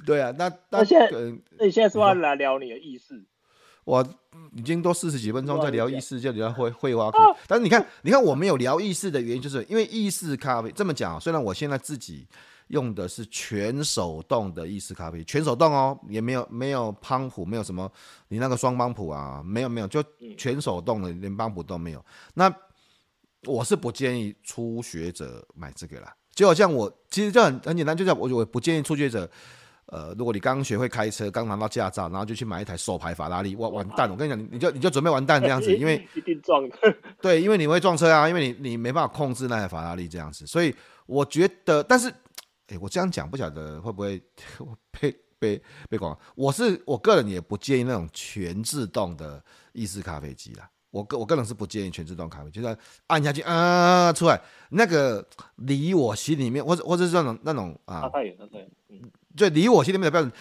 [0.05, 1.09] 对啊，那那现在，
[1.57, 3.23] 那你现在是不是要来聊你的意式？
[3.83, 4.05] 我
[4.53, 7.17] 已经都四十几分钟在聊意式，就聊会会话题。
[7.47, 12.27] 但是你看，你看我没有聊意式的原因，就是因为意式咖啡这么讲，虽然我现在自己
[12.67, 17.89] 用的是全手动的意式咖啡，全手动哦，也没有没有帮浦，没有什么
[18.27, 20.03] 你那个双帮浦啊，没有没有，就
[20.37, 22.05] 全手动的，连帮浦都没有。
[22.33, 22.53] 那
[23.45, 26.13] 我是不建议初学者买这个啦。
[26.37, 29.27] 就好像我其实就很很简单，就像我我不建议初学者。
[29.89, 34.11] 呃，如果你刚学会开车，刚拿到驾照，然后就去买一台手排法拉利，哇，完蛋！
[34.11, 36.69] 我跟你讲，你就你就准备完蛋这样子，因为一定撞。
[37.21, 40.75] 对，因为你会撞车啊，因为你你没办法控制那台法拉利这样子，所以
[41.05, 42.13] 我觉得，但是，
[42.67, 44.21] 哎，我这样讲不晓得会不会
[44.91, 46.19] 被被被广。
[46.35, 50.69] 我是我个人也不建议那种全自动的意式咖啡机啦。
[50.89, 52.77] 我个我个人是不建议全自动咖啡，就是
[53.07, 55.25] 按下去啊出来，那个
[55.55, 58.09] 离我心里面，或者或者是那种那种啊。
[58.09, 59.01] 太远了，对，嗯。
[59.35, 60.31] 就离我心里面的标准，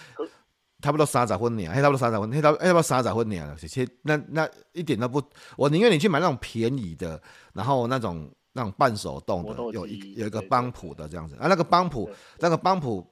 [0.81, 3.57] 差不多三十分年，还差不多三十分，还差不多三十分呢。
[3.59, 5.23] 其实那那一点都不，
[5.57, 7.21] 我宁愿你去买那种便宜的，
[7.53, 13.07] 然后那种那种半手动的，有一有一个邦普的这样子啊，那个邦普那个邦普，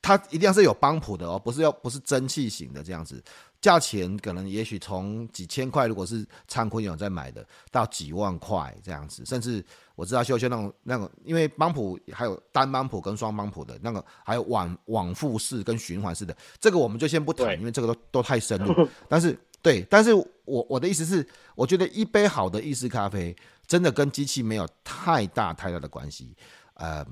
[0.00, 3.22] 它一定要是有帮浦的哦，不是要不是蒸汽型的这样子。
[3.60, 9.62] 价钱可能也许从几千块，如果是仓库有在买的，到几万块这样子，甚至
[9.94, 18.88] 我知道秀秀那种那种，因为邦普还有单帮普跟双帮普的那个，还有往往复式跟循环式的，这个我们就先不谈，因为这个都都太深入。
[19.08, 23.36] 但是对，但是我我的意思是，我觉得一杯好的意式咖啡
[23.66, 26.34] 真的跟机器没有太大太大的关系，
[26.74, 27.06] 呃。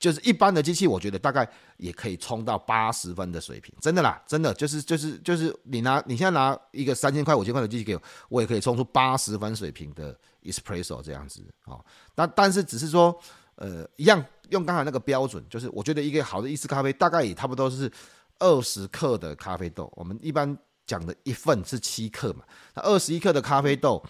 [0.00, 1.46] 就是一般的机器，我觉得大概
[1.76, 11.84] 也可以冲到八十分的水平，真的啦，真的就是就是就是你拿你现在拿一个三千块五千块的机器给我，我也可以冲出八十分水平的 espresso 这样子哦。
[12.16, 13.14] 那但是只是说，
[13.56, 17.92] 呃，一样用刚才那个标准，就是我觉得一个好的意式咖啡大概也差不多是
[18.38, 22.42] 二十克的咖啡豆，我们一般讲的一份是七克嘛，
[22.74, 24.02] 那二十一克的咖啡豆，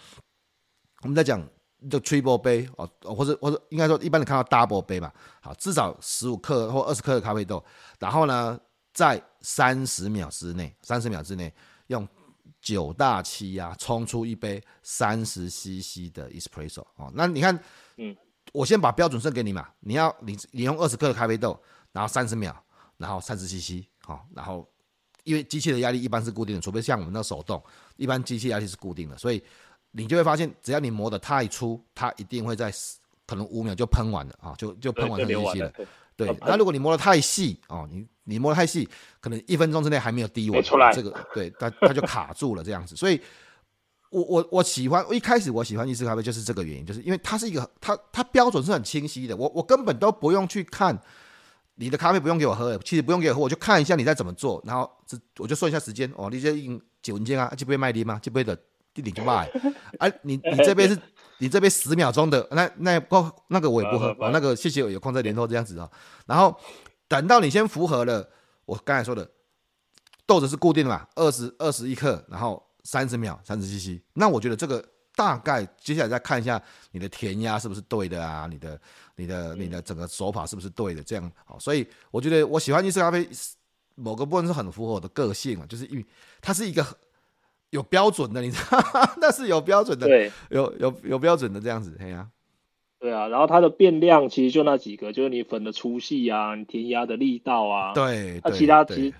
[1.01, 1.45] 我们在讲。
[1.89, 5.11] 就 triple 杯哦，或者或者应该说，一般你看到 double 杯嘛，
[5.41, 7.63] 好，至少十五克或二十克的咖啡豆，
[7.97, 8.59] 然后呢，
[8.93, 11.51] 在三十秒之内，三十秒之内
[11.87, 12.07] 用
[12.61, 17.11] 九大气压冲出一杯三十 CC 的 espresso 哦。
[17.15, 17.59] 那你看，
[17.97, 18.15] 嗯，
[18.53, 21.59] 我先把标准设给你嘛，你要你你用二十克的咖啡豆，
[21.91, 22.55] 然后三十秒，
[22.97, 24.69] 然后三十 CC 好，然后
[25.23, 27.63] 因为机器的压力一般是固定的，除非像我们那手动，
[27.95, 29.43] 一般机器压力是固定的，所以。
[29.91, 32.71] 你就会发现，只要你磨得太粗，它一定会在
[33.27, 35.71] 可能五秒就喷完了啊，就就喷完这东西了。
[36.15, 38.87] 对，那如果你磨得太细哦，你你磨得太细，
[39.19, 40.61] 可能一分钟之内还没有滴完，
[40.93, 42.95] 这个对它它就卡住了这样子。
[42.95, 43.19] 所以
[44.09, 50.97] 我我我喜欢，我一开始我喜欢意式咖啡就是这个原因，就是因为它是一个它它标准是很清晰的，我我根本都不用去看
[51.75, 54.89] 你的咖啡不用给我喝，其实不用给我喝，我就看一下你在怎么做，然后
[55.39, 58.19] 我就算一下时间哦，你这用几分钟啊，就不会卖力吗？
[58.21, 58.55] 就不会的
[58.93, 59.49] 弟弟就卖，
[59.99, 60.99] 哎、 啊，你你这边是
[61.39, 65.89] 你这边十秒钟的，那那不那个我也不喝，哦，那个谢谢有空再联络这样子啊，
[66.25, 66.55] 然后
[67.07, 68.29] 等到你先符合了
[68.65, 69.29] 我刚才说的
[70.25, 72.61] 豆子是固定的嘛，二十二十一克，然后。
[72.83, 74.01] 三十秒，三十 CC。
[74.11, 74.83] 那我觉得这个
[75.15, 78.47] 大概接下来再看一下你的填压是不是对的啊？
[78.49, 78.81] 你的、
[79.15, 81.03] 你的、你的整个手法是不是对的？
[81.03, 83.29] 这样好，所以我觉得我喜欢意式咖啡，
[83.93, 86.03] 某个部分是很符合我的个性啊，就是因为
[86.41, 86.83] 它是一个
[87.71, 89.11] 有标准的， 你知道吗？
[89.19, 92.29] 那是有标准的，对，有有有标准的这样子，哎呀，
[92.99, 93.27] 对啊。
[93.27, 99.13] 然后它的变量其实就那几个，就是你粉的粗细啊，你填压的力道啊，对，那其他其实。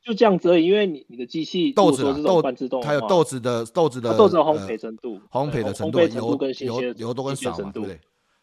[0.00, 8.00] 就这样子而已，因为你你的机器豆子豆半自动，它有豆子的豆子的豆子的烘焙程度，烘焙的程度，油跟新鲜油多跟少嘛，对不对？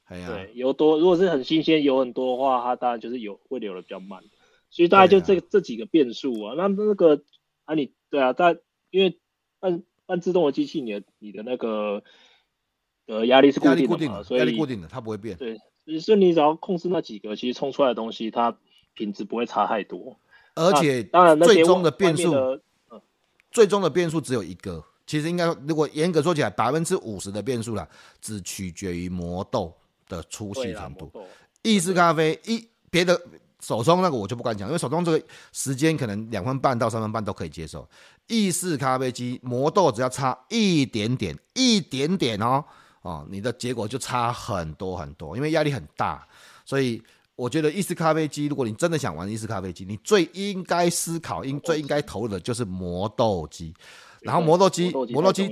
[0.08, 4.22] 对，油多如果是很新鲜油很多的话，它当然就是油会流的比较慢，
[4.70, 6.54] 所以大概就这这几个变数啊。
[6.56, 7.22] 那那个
[7.64, 8.60] 啊，你对啊，但
[8.92, 9.18] 因为
[9.60, 12.04] 半半自动的机器，你的你的那个
[13.08, 15.38] 呃压力是固定的，所以压力固定的，它不会变。
[15.38, 15.58] 对，
[16.00, 18.56] 所以你只要控制那几个，其实冲出来的东西，它
[18.94, 20.18] 品质不会差太多。
[20.56, 22.34] 而且当然最终的变数，
[23.52, 24.84] 最终的变数只有一个。
[25.08, 27.88] 其实应该，如果严格说起来，百分之五十的变数啦，
[28.20, 29.72] 只取决于磨豆
[30.08, 31.12] 的粗细程度。
[31.62, 33.22] 意式咖啡一别的
[33.60, 37.88] 手冲那个我就不敢讲，因为手冲这个时间可能两分半到三分半都可以接受。
[38.28, 42.64] 意式咖啡机磨豆只要差一点点，一点点哦
[43.02, 46.28] 哦，你的结果就差很多很多，因为压力很大，
[46.66, 47.02] 所以。
[47.38, 53.74] 我觉得意式咖啡机，如果你真的想玩意式咖啡机，你最应该思考、应最应该投入的就是磨豆机。
[54.22, 55.50] 然后磨豆机，磨豆机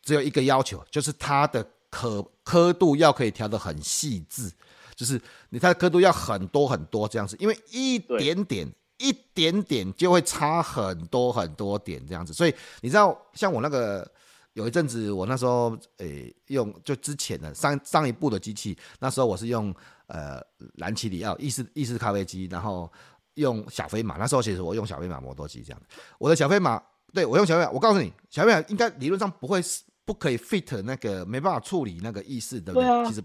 [0.00, 4.50] 只有一个要求，就是它的可刻度要可以调得很细致，
[4.94, 5.20] 就是
[5.50, 8.66] 你它的刻度要很多很多这样子，因为一点点、
[8.98, 12.32] 一点点就会差很多很多点这样子。
[12.32, 14.10] 所以你知道，像我那个。
[14.56, 19.70] 有一阵子，我那时候诶、欸、用就之前的上上一部的机器，那时候我是用
[20.06, 20.40] 呃
[20.76, 22.90] 蓝奇里奥意式意式咖啡机，然后
[23.34, 24.16] 用小飞马。
[24.16, 25.82] 那时候其实我用小飞马磨豆机这样。
[26.18, 26.82] 我的小飞马，
[27.12, 29.60] 对我用小飞马，我告诉你，小飞马应该理论上不会
[30.06, 33.06] 不可以 fit 那个没办法处理那个意式，对不对？
[33.06, 33.22] 其实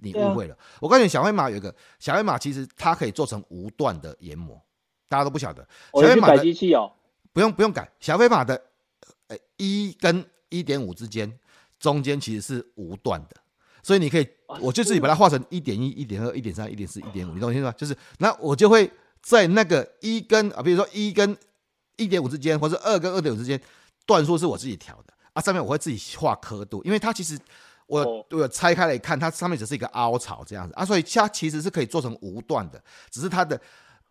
[0.00, 0.54] 你误会了。
[0.56, 4.60] 啊、我告诉你，小飞马有一个小飞马，其实它可以做成无段的研磨，
[5.12, 5.66] 大家都不晓得。
[5.94, 6.90] 小飞马的机器哦，
[7.32, 8.60] 不用不用改，小飞马的
[9.28, 10.24] 呃一跟。
[10.52, 11.32] 一点五之间，
[11.80, 13.36] 中间其实是无段的，
[13.82, 14.28] 所以你可以，
[14.60, 17.72] 我就自己把它画成一点一、一点二、一点三、一点四、一点五，你懂我意思吗？
[17.74, 18.92] 就是那我就会
[19.22, 21.34] 在那个一跟啊，比如说一跟
[21.96, 23.58] 一点五之间，或者二跟二点五之间，
[24.04, 25.40] 段数是我自己调的啊。
[25.40, 27.38] 上面我会自己画刻度，因为它其实
[27.86, 32.78] 我我拆开来看，它上面只是一个凹槽这样子啊，所以它其实是可以做成无段的，
[33.10, 33.58] 只是它的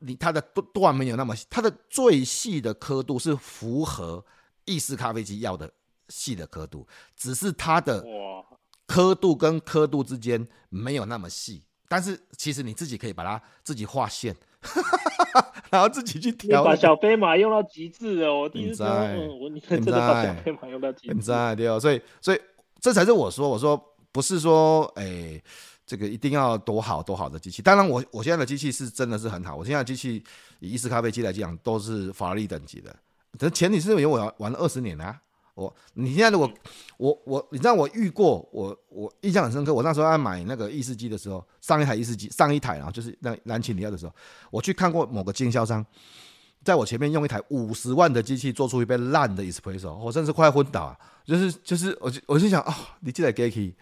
[0.02, 0.42] 你它的
[0.74, 4.24] 段没有那么细，它的最细的刻度是符合
[4.66, 5.72] 意式咖啡机要的。
[6.10, 6.86] 细的刻度，
[7.16, 8.06] 只是它的
[8.86, 14.36] 刻度跟刻度之间没有那么细，但是其实你自己可以把它自己画线，
[15.72, 16.66] 然后自己去调。
[16.66, 22.42] 把小飞马用到极致哦，我第一次我你 真的把小飞马用到极致，对哦，所以所以
[22.82, 23.82] 这才是我说我说
[24.12, 25.44] 不是说诶、欸、
[25.92, 30.24] 这个一定要多好多好的机器，当然我我现在的机器是真的是很好，我现在的机器
[30.62, 32.96] 以意式咖啡机来讲都是法拉利等级的，
[33.38, 35.20] 但前提是因为我要玩了二十年啊。
[35.54, 36.50] 我，你现在如果
[36.96, 39.74] 我我，你知道我遇过我我印象很深刻。
[39.74, 44.16] 我那时候要买那个意式机的时候，上一台意式机上一台，然后就是那蓝奇里奥的时候，
[44.50, 45.86] 我去看过某个经销商，
[46.64, 50.98] 在我前面用一台五十万的机器做出一杯烂的 espresso，我甚至快昏倒啊！
[51.26, 53.76] 就是就是，我就我就想啊、哦，你记得给 k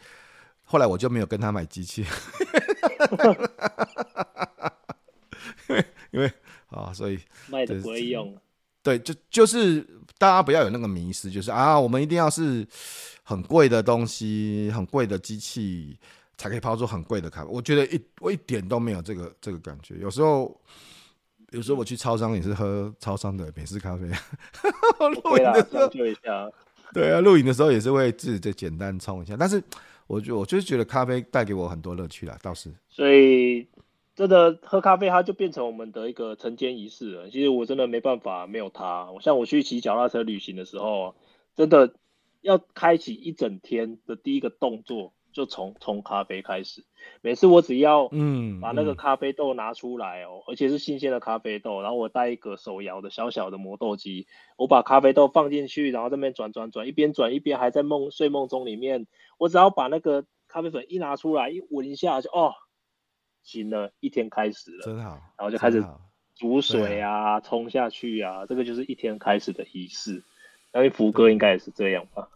[0.71, 2.05] 后来我就没有跟他买机器，
[5.67, 6.27] 因为因为
[6.67, 8.37] 啊、哦，所以卖的不会用。
[8.83, 9.81] 对，就就是
[10.19, 12.63] 大家不要有那个迷失，就是啊，我们一定要是
[13.23, 15.97] 很贵的东西，很贵的机器
[16.37, 17.49] 才可以泡出很贵的咖啡。
[17.49, 19.95] 我觉得一我一点都没有这个这个感觉。
[19.95, 20.55] 有时候，
[21.49, 24.05] 有时候我去超商也是喝超商的美式咖啡。
[25.23, 25.89] 录影的时候，
[26.93, 29.35] 对啊，录影的时候也是会自己再简单冲一下。
[29.35, 29.63] 但是，
[30.09, 32.69] 我就我就是觉得咖啡带给我很多乐趣啦，倒是。
[32.89, 33.65] 所以。
[34.15, 37.29] 真的喝咖啡，它就变成我们的一个晨间仪式了。
[37.29, 39.09] 其实我真的没办法没有它。
[39.13, 41.15] 我像我去骑脚踏车旅行的时候，
[41.55, 41.93] 真的
[42.41, 46.83] 要开启一整天的第一个动作，就从冲咖啡开始。
[47.21, 54.27] 每次我只要嗯把那个咖啡豆拿出来哦，嗯嗯、而且是新鲜的咖啡豆，然后我带一个手摇的小小的磨豆机，
[54.57, 59.07] 我把咖啡豆放进去，然后这边转转转，一边转一边还在梦睡梦中里面。
[59.37, 62.53] 我只要把那个咖啡粉一拿出来，一闻一下就哦，
[63.43, 65.11] 行了，一天开始了，真好。
[65.37, 65.81] 然后就开始
[66.35, 70.21] 煮水啊，啊冲下去啊，这个就是一天开始的仪式。
[70.71, 72.29] 因为福哥应该也是这样吧？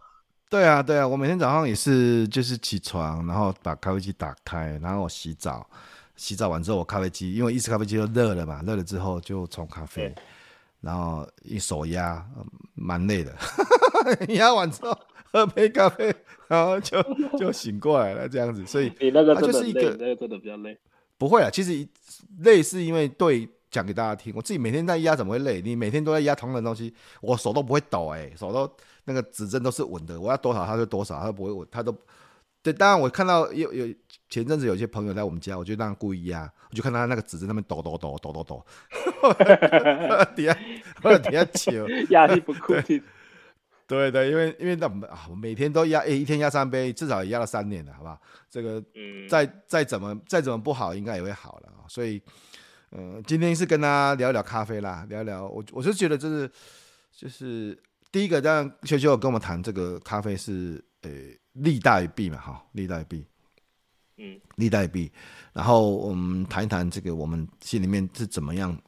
[0.50, 5.68] 对啊，对啊，我每天早上也是，就是起床，然后把咖啡机打开，然后我洗澡，
[6.14, 10.14] 洗澡完之后我咖啡机，因为意式咖啡机都热了嘛，热了之后就冲咖啡，
[10.80, 12.24] 然后一手压，
[12.74, 13.34] 蛮累的，
[14.34, 14.96] 压完之后
[15.32, 16.14] 喝杯咖啡，
[16.46, 17.02] 然后就
[17.36, 20.78] 就醒过来了，这样子，所以你那个真的就是一个那个真的比较累，
[21.18, 21.88] 不会啊，其实
[22.38, 23.48] 累是因为对。
[23.70, 25.60] 讲给大家听，我自己每天在压怎么会累？
[25.60, 28.72] 你每天都在压同样的东西，我手都不会抖哎、欸，手都
[29.04, 31.96] 那个指针都是稳的，我要多少它就多少，它都不会稳，它都
[32.62, 32.72] 对。
[32.72, 33.86] 当然我看到有有
[34.28, 38.66] 前阵子有些朋友在我们家，我就让他故意压，我就看到他那个指针那边抖抖抖抖抖抖，
[40.34, 40.54] 底下
[41.18, 43.02] 底下球压力不固定。
[43.86, 48.18] 对对，因为因为那我们啊，我每天都压，哎，一天压三杯，至少也压了三年了，好不好？
[48.48, 48.82] 这个
[49.28, 52.22] 再再怎么再怎么不好，应该也会好了，所以。
[52.96, 56.48] 嗯，今天是跟大家聊一聊咖啡啦，聊一聊我，我就觉得就是
[57.10, 57.76] 就是
[58.14, 61.10] 第一个，让修修跟我们谈这个咖啡是呃
[61.54, 63.26] 利大于弊嘛，哈，利大于弊，
[64.18, 65.10] 嗯，利大于弊，
[65.52, 68.80] 然后我们谈一谈这个我们心里面是怎么样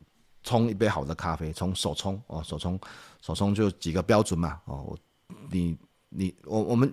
[0.44, 2.78] 冲一杯好的咖啡，从手冲哦，手冲
[3.20, 4.96] 手冲就几个标准嘛，哦，
[5.50, 5.76] 你
[6.08, 6.92] 你我我们。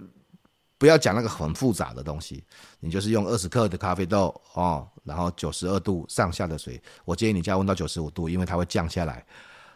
[0.80, 2.44] 不要讲那个很复杂的东西，
[2.82, 9.26] 你就是用二十克的咖啡豆哦，然后九十二度上下的水，我建议你加温到九十五度，因为它会降下来。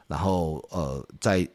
[0.05, 1.47] 然后呃，在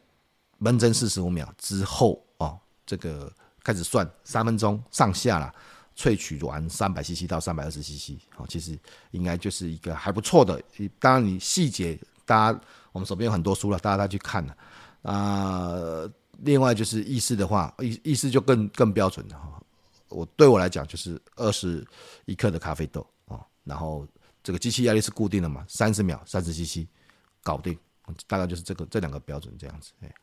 [0.63, 3.29] 闷蒸四十五秒之后哦，这个
[3.61, 5.53] 开始算三分钟上下了，
[5.93, 8.79] 萃取完三百 CC 到三百二十 CC，哦，其实
[9.11, 10.61] 应该就是一个还不错的。
[10.99, 12.61] 当然你细节，大家
[12.93, 14.57] 我们手边有很多书了，大家再去看了
[15.01, 16.09] 啊。
[16.39, 19.61] 另外就是意式的话，意意式就更更标准了哈。
[20.07, 21.85] 我对我来讲就是二十
[22.25, 24.07] 一克的咖啡豆啊，然后
[24.41, 26.87] 这个机器压力是固定的嘛，三十秒三十 CC
[27.43, 27.77] 搞定，
[28.27, 29.91] 大概就是这个这两个标准这样子。
[30.01, 30.13] 哎，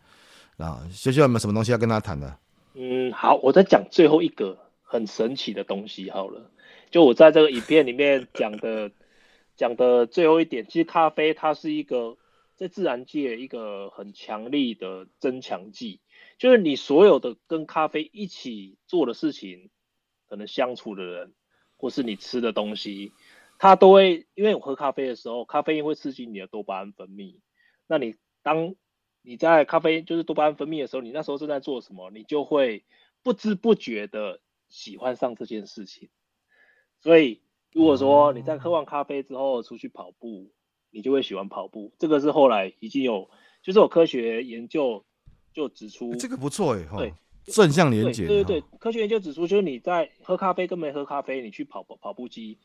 [0.61, 2.38] 啊，修修有没有什么东西要跟大家谈的？
[2.74, 6.50] 嗯，好，我再讲最后一个很神奇的东西好了。
[6.90, 8.90] 就我在这个影片里面讲的
[9.56, 12.16] 讲的最后一点，其实咖啡它是一个。
[12.56, 16.02] 在自然界，一个很强力的增强剂，
[16.36, 19.70] 就是你所有的跟咖啡一起做的事情，
[20.28, 21.32] 可能相处的人，
[21.78, 23.14] 或是你吃的东西，
[23.58, 27.36] 它都会，因为我喝咖啡的时候，咖啡因会刺激你的多巴胺分泌。
[27.86, 28.74] 那你当
[29.23, 32.11] 你在咖啡就是多巴胺分泌的时候，你那时候正在做什么？
[32.11, 32.85] 你就会
[33.23, 36.09] 不知不觉的喜欢上这件事情。
[37.01, 37.41] 所以，
[37.73, 40.51] 如果说你在喝完咖啡之后出去跑步，
[40.91, 43.31] 你就会喜欢跑步，这个是后来已经有，
[43.62, 45.05] 就是有科学研究
[45.53, 47.14] 就指出，这个不错哎，对，
[47.45, 52.59] 正向连接，对对对，科学研究指出，就是你在喝咖啡跟没喝咖啡，你去跑跑步机，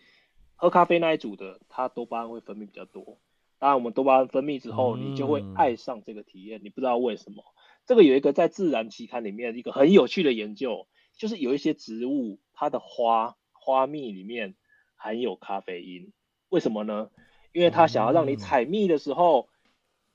[0.56, 3.18] 喝咖啡那一组的，它多巴胺会分泌比较多。
[3.58, 7.43] 当然，我们多巴胺分泌之后，你就会爱上这个体验，你不知道为什么。
[7.86, 14.56] 这个有一个在自然期刊里面一个很有趣的研究，就是有一些植物它的花花蜜里面
[14.95, 16.12] 含有咖啡因，
[16.49, 17.10] 为什么呢？
[17.53, 19.47] 因为他想要让你采蜜的时候，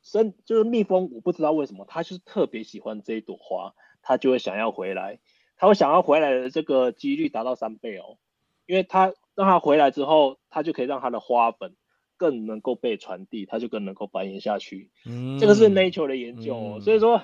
[0.03, 5.21] 生就是蜜蜂，我不知道为什么，它就是特别喜欢这一朵花，它就会想要回来，
[5.57, 8.19] 它会想要回来的这个几率达到三倍哦，
[8.67, 11.77] 因为它让它回来之后，它就可以让它的花粉
[12.21, 14.91] 更能够被传递，它就更能够繁衍下去。
[15.07, 17.23] 嗯，这个是 Nature 的研究哦，所以说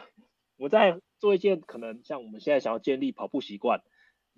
[0.57, 3.83] 我在做一件可能像我们现在想要建立跑步习惯，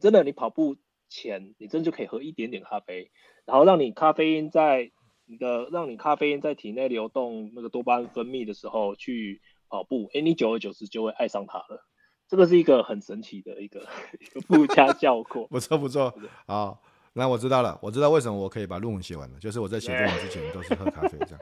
[0.00, 0.76] 真的，你跑步
[1.08, 3.12] 前你真的就可以喝一点点咖啡，
[3.44, 4.90] 然后让你咖啡因在。
[5.30, 11.86] 你的让你咖啡因在体内流动，那个多巴胺分泌的时候去跑步，哎、欸，你久而久之就会爱上它了。
[12.28, 13.86] 这个是一个很神奇的一个
[14.18, 15.46] 一个附加效果。
[15.48, 16.14] 不 错不错，
[16.46, 16.80] 好，
[17.18, 21.38] 那我知道了，我知道为什么我可以把论文写完了，就是我在写论文之前都是喝咖啡这样。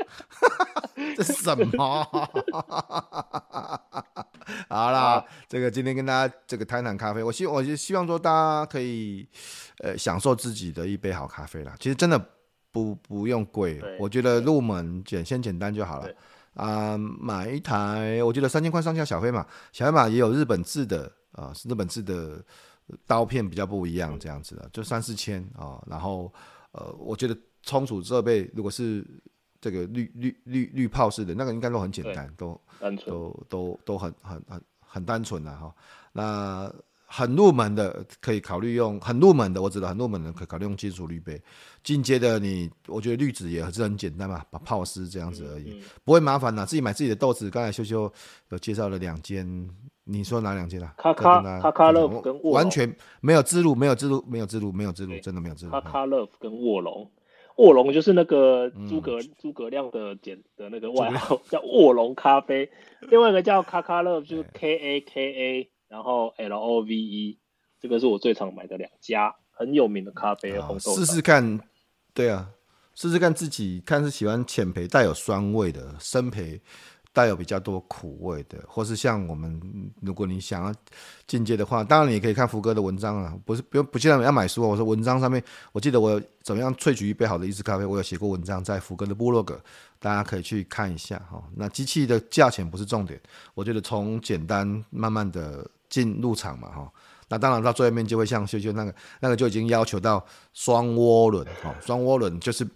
[1.16, 2.04] 这是什么？
[4.68, 9.28] 好啦，这个今天跟大家这个谈谈咖啡，我希我就希望说大家可以
[9.78, 11.74] 呃享受自己的一杯好咖啡啦。
[11.78, 12.20] 其实真的。
[12.72, 16.08] 不不用贵，我觉得入门简先简单就好了。
[16.52, 22.38] 啊、呃，买一台，我觉得三千块上下小飞马，小飞马也有日本制的啊，是、呃、日本制的
[23.06, 25.82] 刀片比较不一样，这样子的，就三四千啊。
[25.86, 26.32] 然后
[26.72, 29.04] 呃，我觉得冲煮设备如果是
[29.60, 35.74] 这个滤滤滤滤泡式的，那个应该都很简单，都单都都都很很很很单纯的哈。
[36.12, 36.72] 那
[37.08, 41.40] 很入门的可以考虑用很入门的，我知道很入门的可以考虑用金属滤杯。
[41.84, 46.66] 进阶的你，我觉得滤纸也是很简单嘛，把泡湿这样子而已，嗯嗯、不会麻烦呐。
[46.66, 47.48] 自己买自己的豆子。
[47.48, 48.12] 刚才修修
[48.48, 49.46] 有介绍了两间，
[50.08, 50.94] 你说哪两间啊？
[50.96, 55.72] 卡卡卡卡乐福跟卧龙完全没有置入，没有置入，没有置入，没有置入，真的没有置入。
[55.72, 57.10] 卡卡乐福跟卧龙，
[57.56, 65.70] 卧龙就是那个诸葛诸、嗯、葛亮的简的那个外号 叫卧龙咖啡，另外一个叫卡卡乐就是 K A K A。
[65.88, 67.38] 然后 L O V E，
[67.80, 70.92] 这个是我最常买的两家很有名的咖啡红豆。
[70.96, 71.60] 试试看，
[72.12, 72.48] 对啊，
[72.96, 76.60] 试试看自己看是喜欢浅焙带有酸味的，深焙
[77.16, 79.58] 带有比较多苦味的，或是像我们，
[80.02, 80.74] 如果你想要
[81.26, 85.42] 进阶的话，当然你也可以看福哥的文章啊，不是不用不记得要买书，我说文章上面，
[85.72, 89.58] 我记得我怎么样萃取一杯好的意式咖啡，我有写过文章在福哥的部落格，
[89.98, 91.42] 大家可以去看一下哈。
[91.54, 93.18] 那机器的价钱不是重点，
[93.54, 95.66] 我觉得从简单慢慢的。
[95.88, 96.92] 进入场嘛，哈，
[97.28, 102.66] 那当然到最后面就会像修修那个，那个就已经要求到双涡轮，哈，双涡轮就是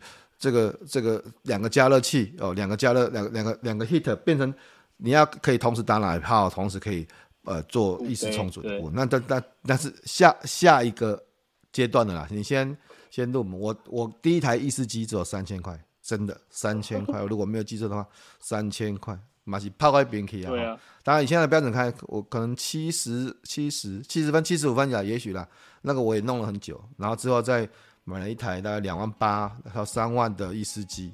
[0.41, 4.53] 这个这个两个加热器哦，两个加热两两个两个 heat 变成
[4.97, 7.07] 你要可以同时打奶泡，同时可以
[7.45, 8.81] 呃做意式冲煮的。
[8.93, 11.23] 那但但但是下下一个
[11.71, 12.77] 阶段的啦，你先
[13.11, 18.05] 先入门，我我第一台意式机只有三千块，真的三千块， 如果没有记错的话，
[18.41, 19.17] 三千块。
[19.45, 20.51] 嘛是泡在边去啊！
[20.51, 25.49] 对啊，当然以现在的标准开，我可能七十七十七十分七十五分呀，也许啦。
[25.81, 27.69] 那个我也弄了很久，然后之后再
[28.11, 31.13] 买了一台大概两万八到三万的意式机，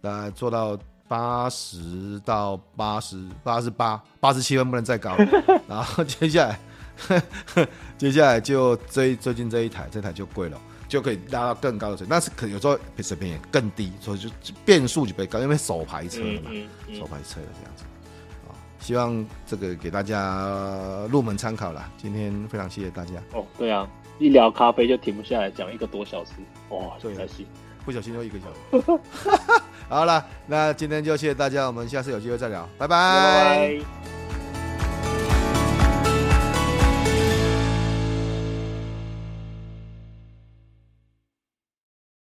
[0.00, 5.14] 大概做到八十到八十八十八八十七分不能再高。
[5.68, 6.58] 然后接下来
[6.96, 7.22] 呵
[7.54, 7.68] 呵
[7.98, 17.84] 接下来就最最近这一台这台就贵了，就可以拉到更高的水平，但是可有时候水平也更低，所以就变速就比较高，因为手排车嘛，嗯嗯嗯、手排车的这样子。
[18.80, 21.90] 希望这个给大家入门参考啦。
[22.00, 23.14] 今天非常谢谢大家。
[23.32, 23.86] 哦，对啊，
[24.18, 26.32] 一聊咖啡就停不下来，讲一个多小时，
[26.70, 27.46] 哇，这才行，
[27.84, 29.00] 不小心就一个小时。
[29.88, 32.88] 好了，那今天就谢谢大家，我们下次有机会再聊，拜拜。
[32.88, 34.27] 拜拜。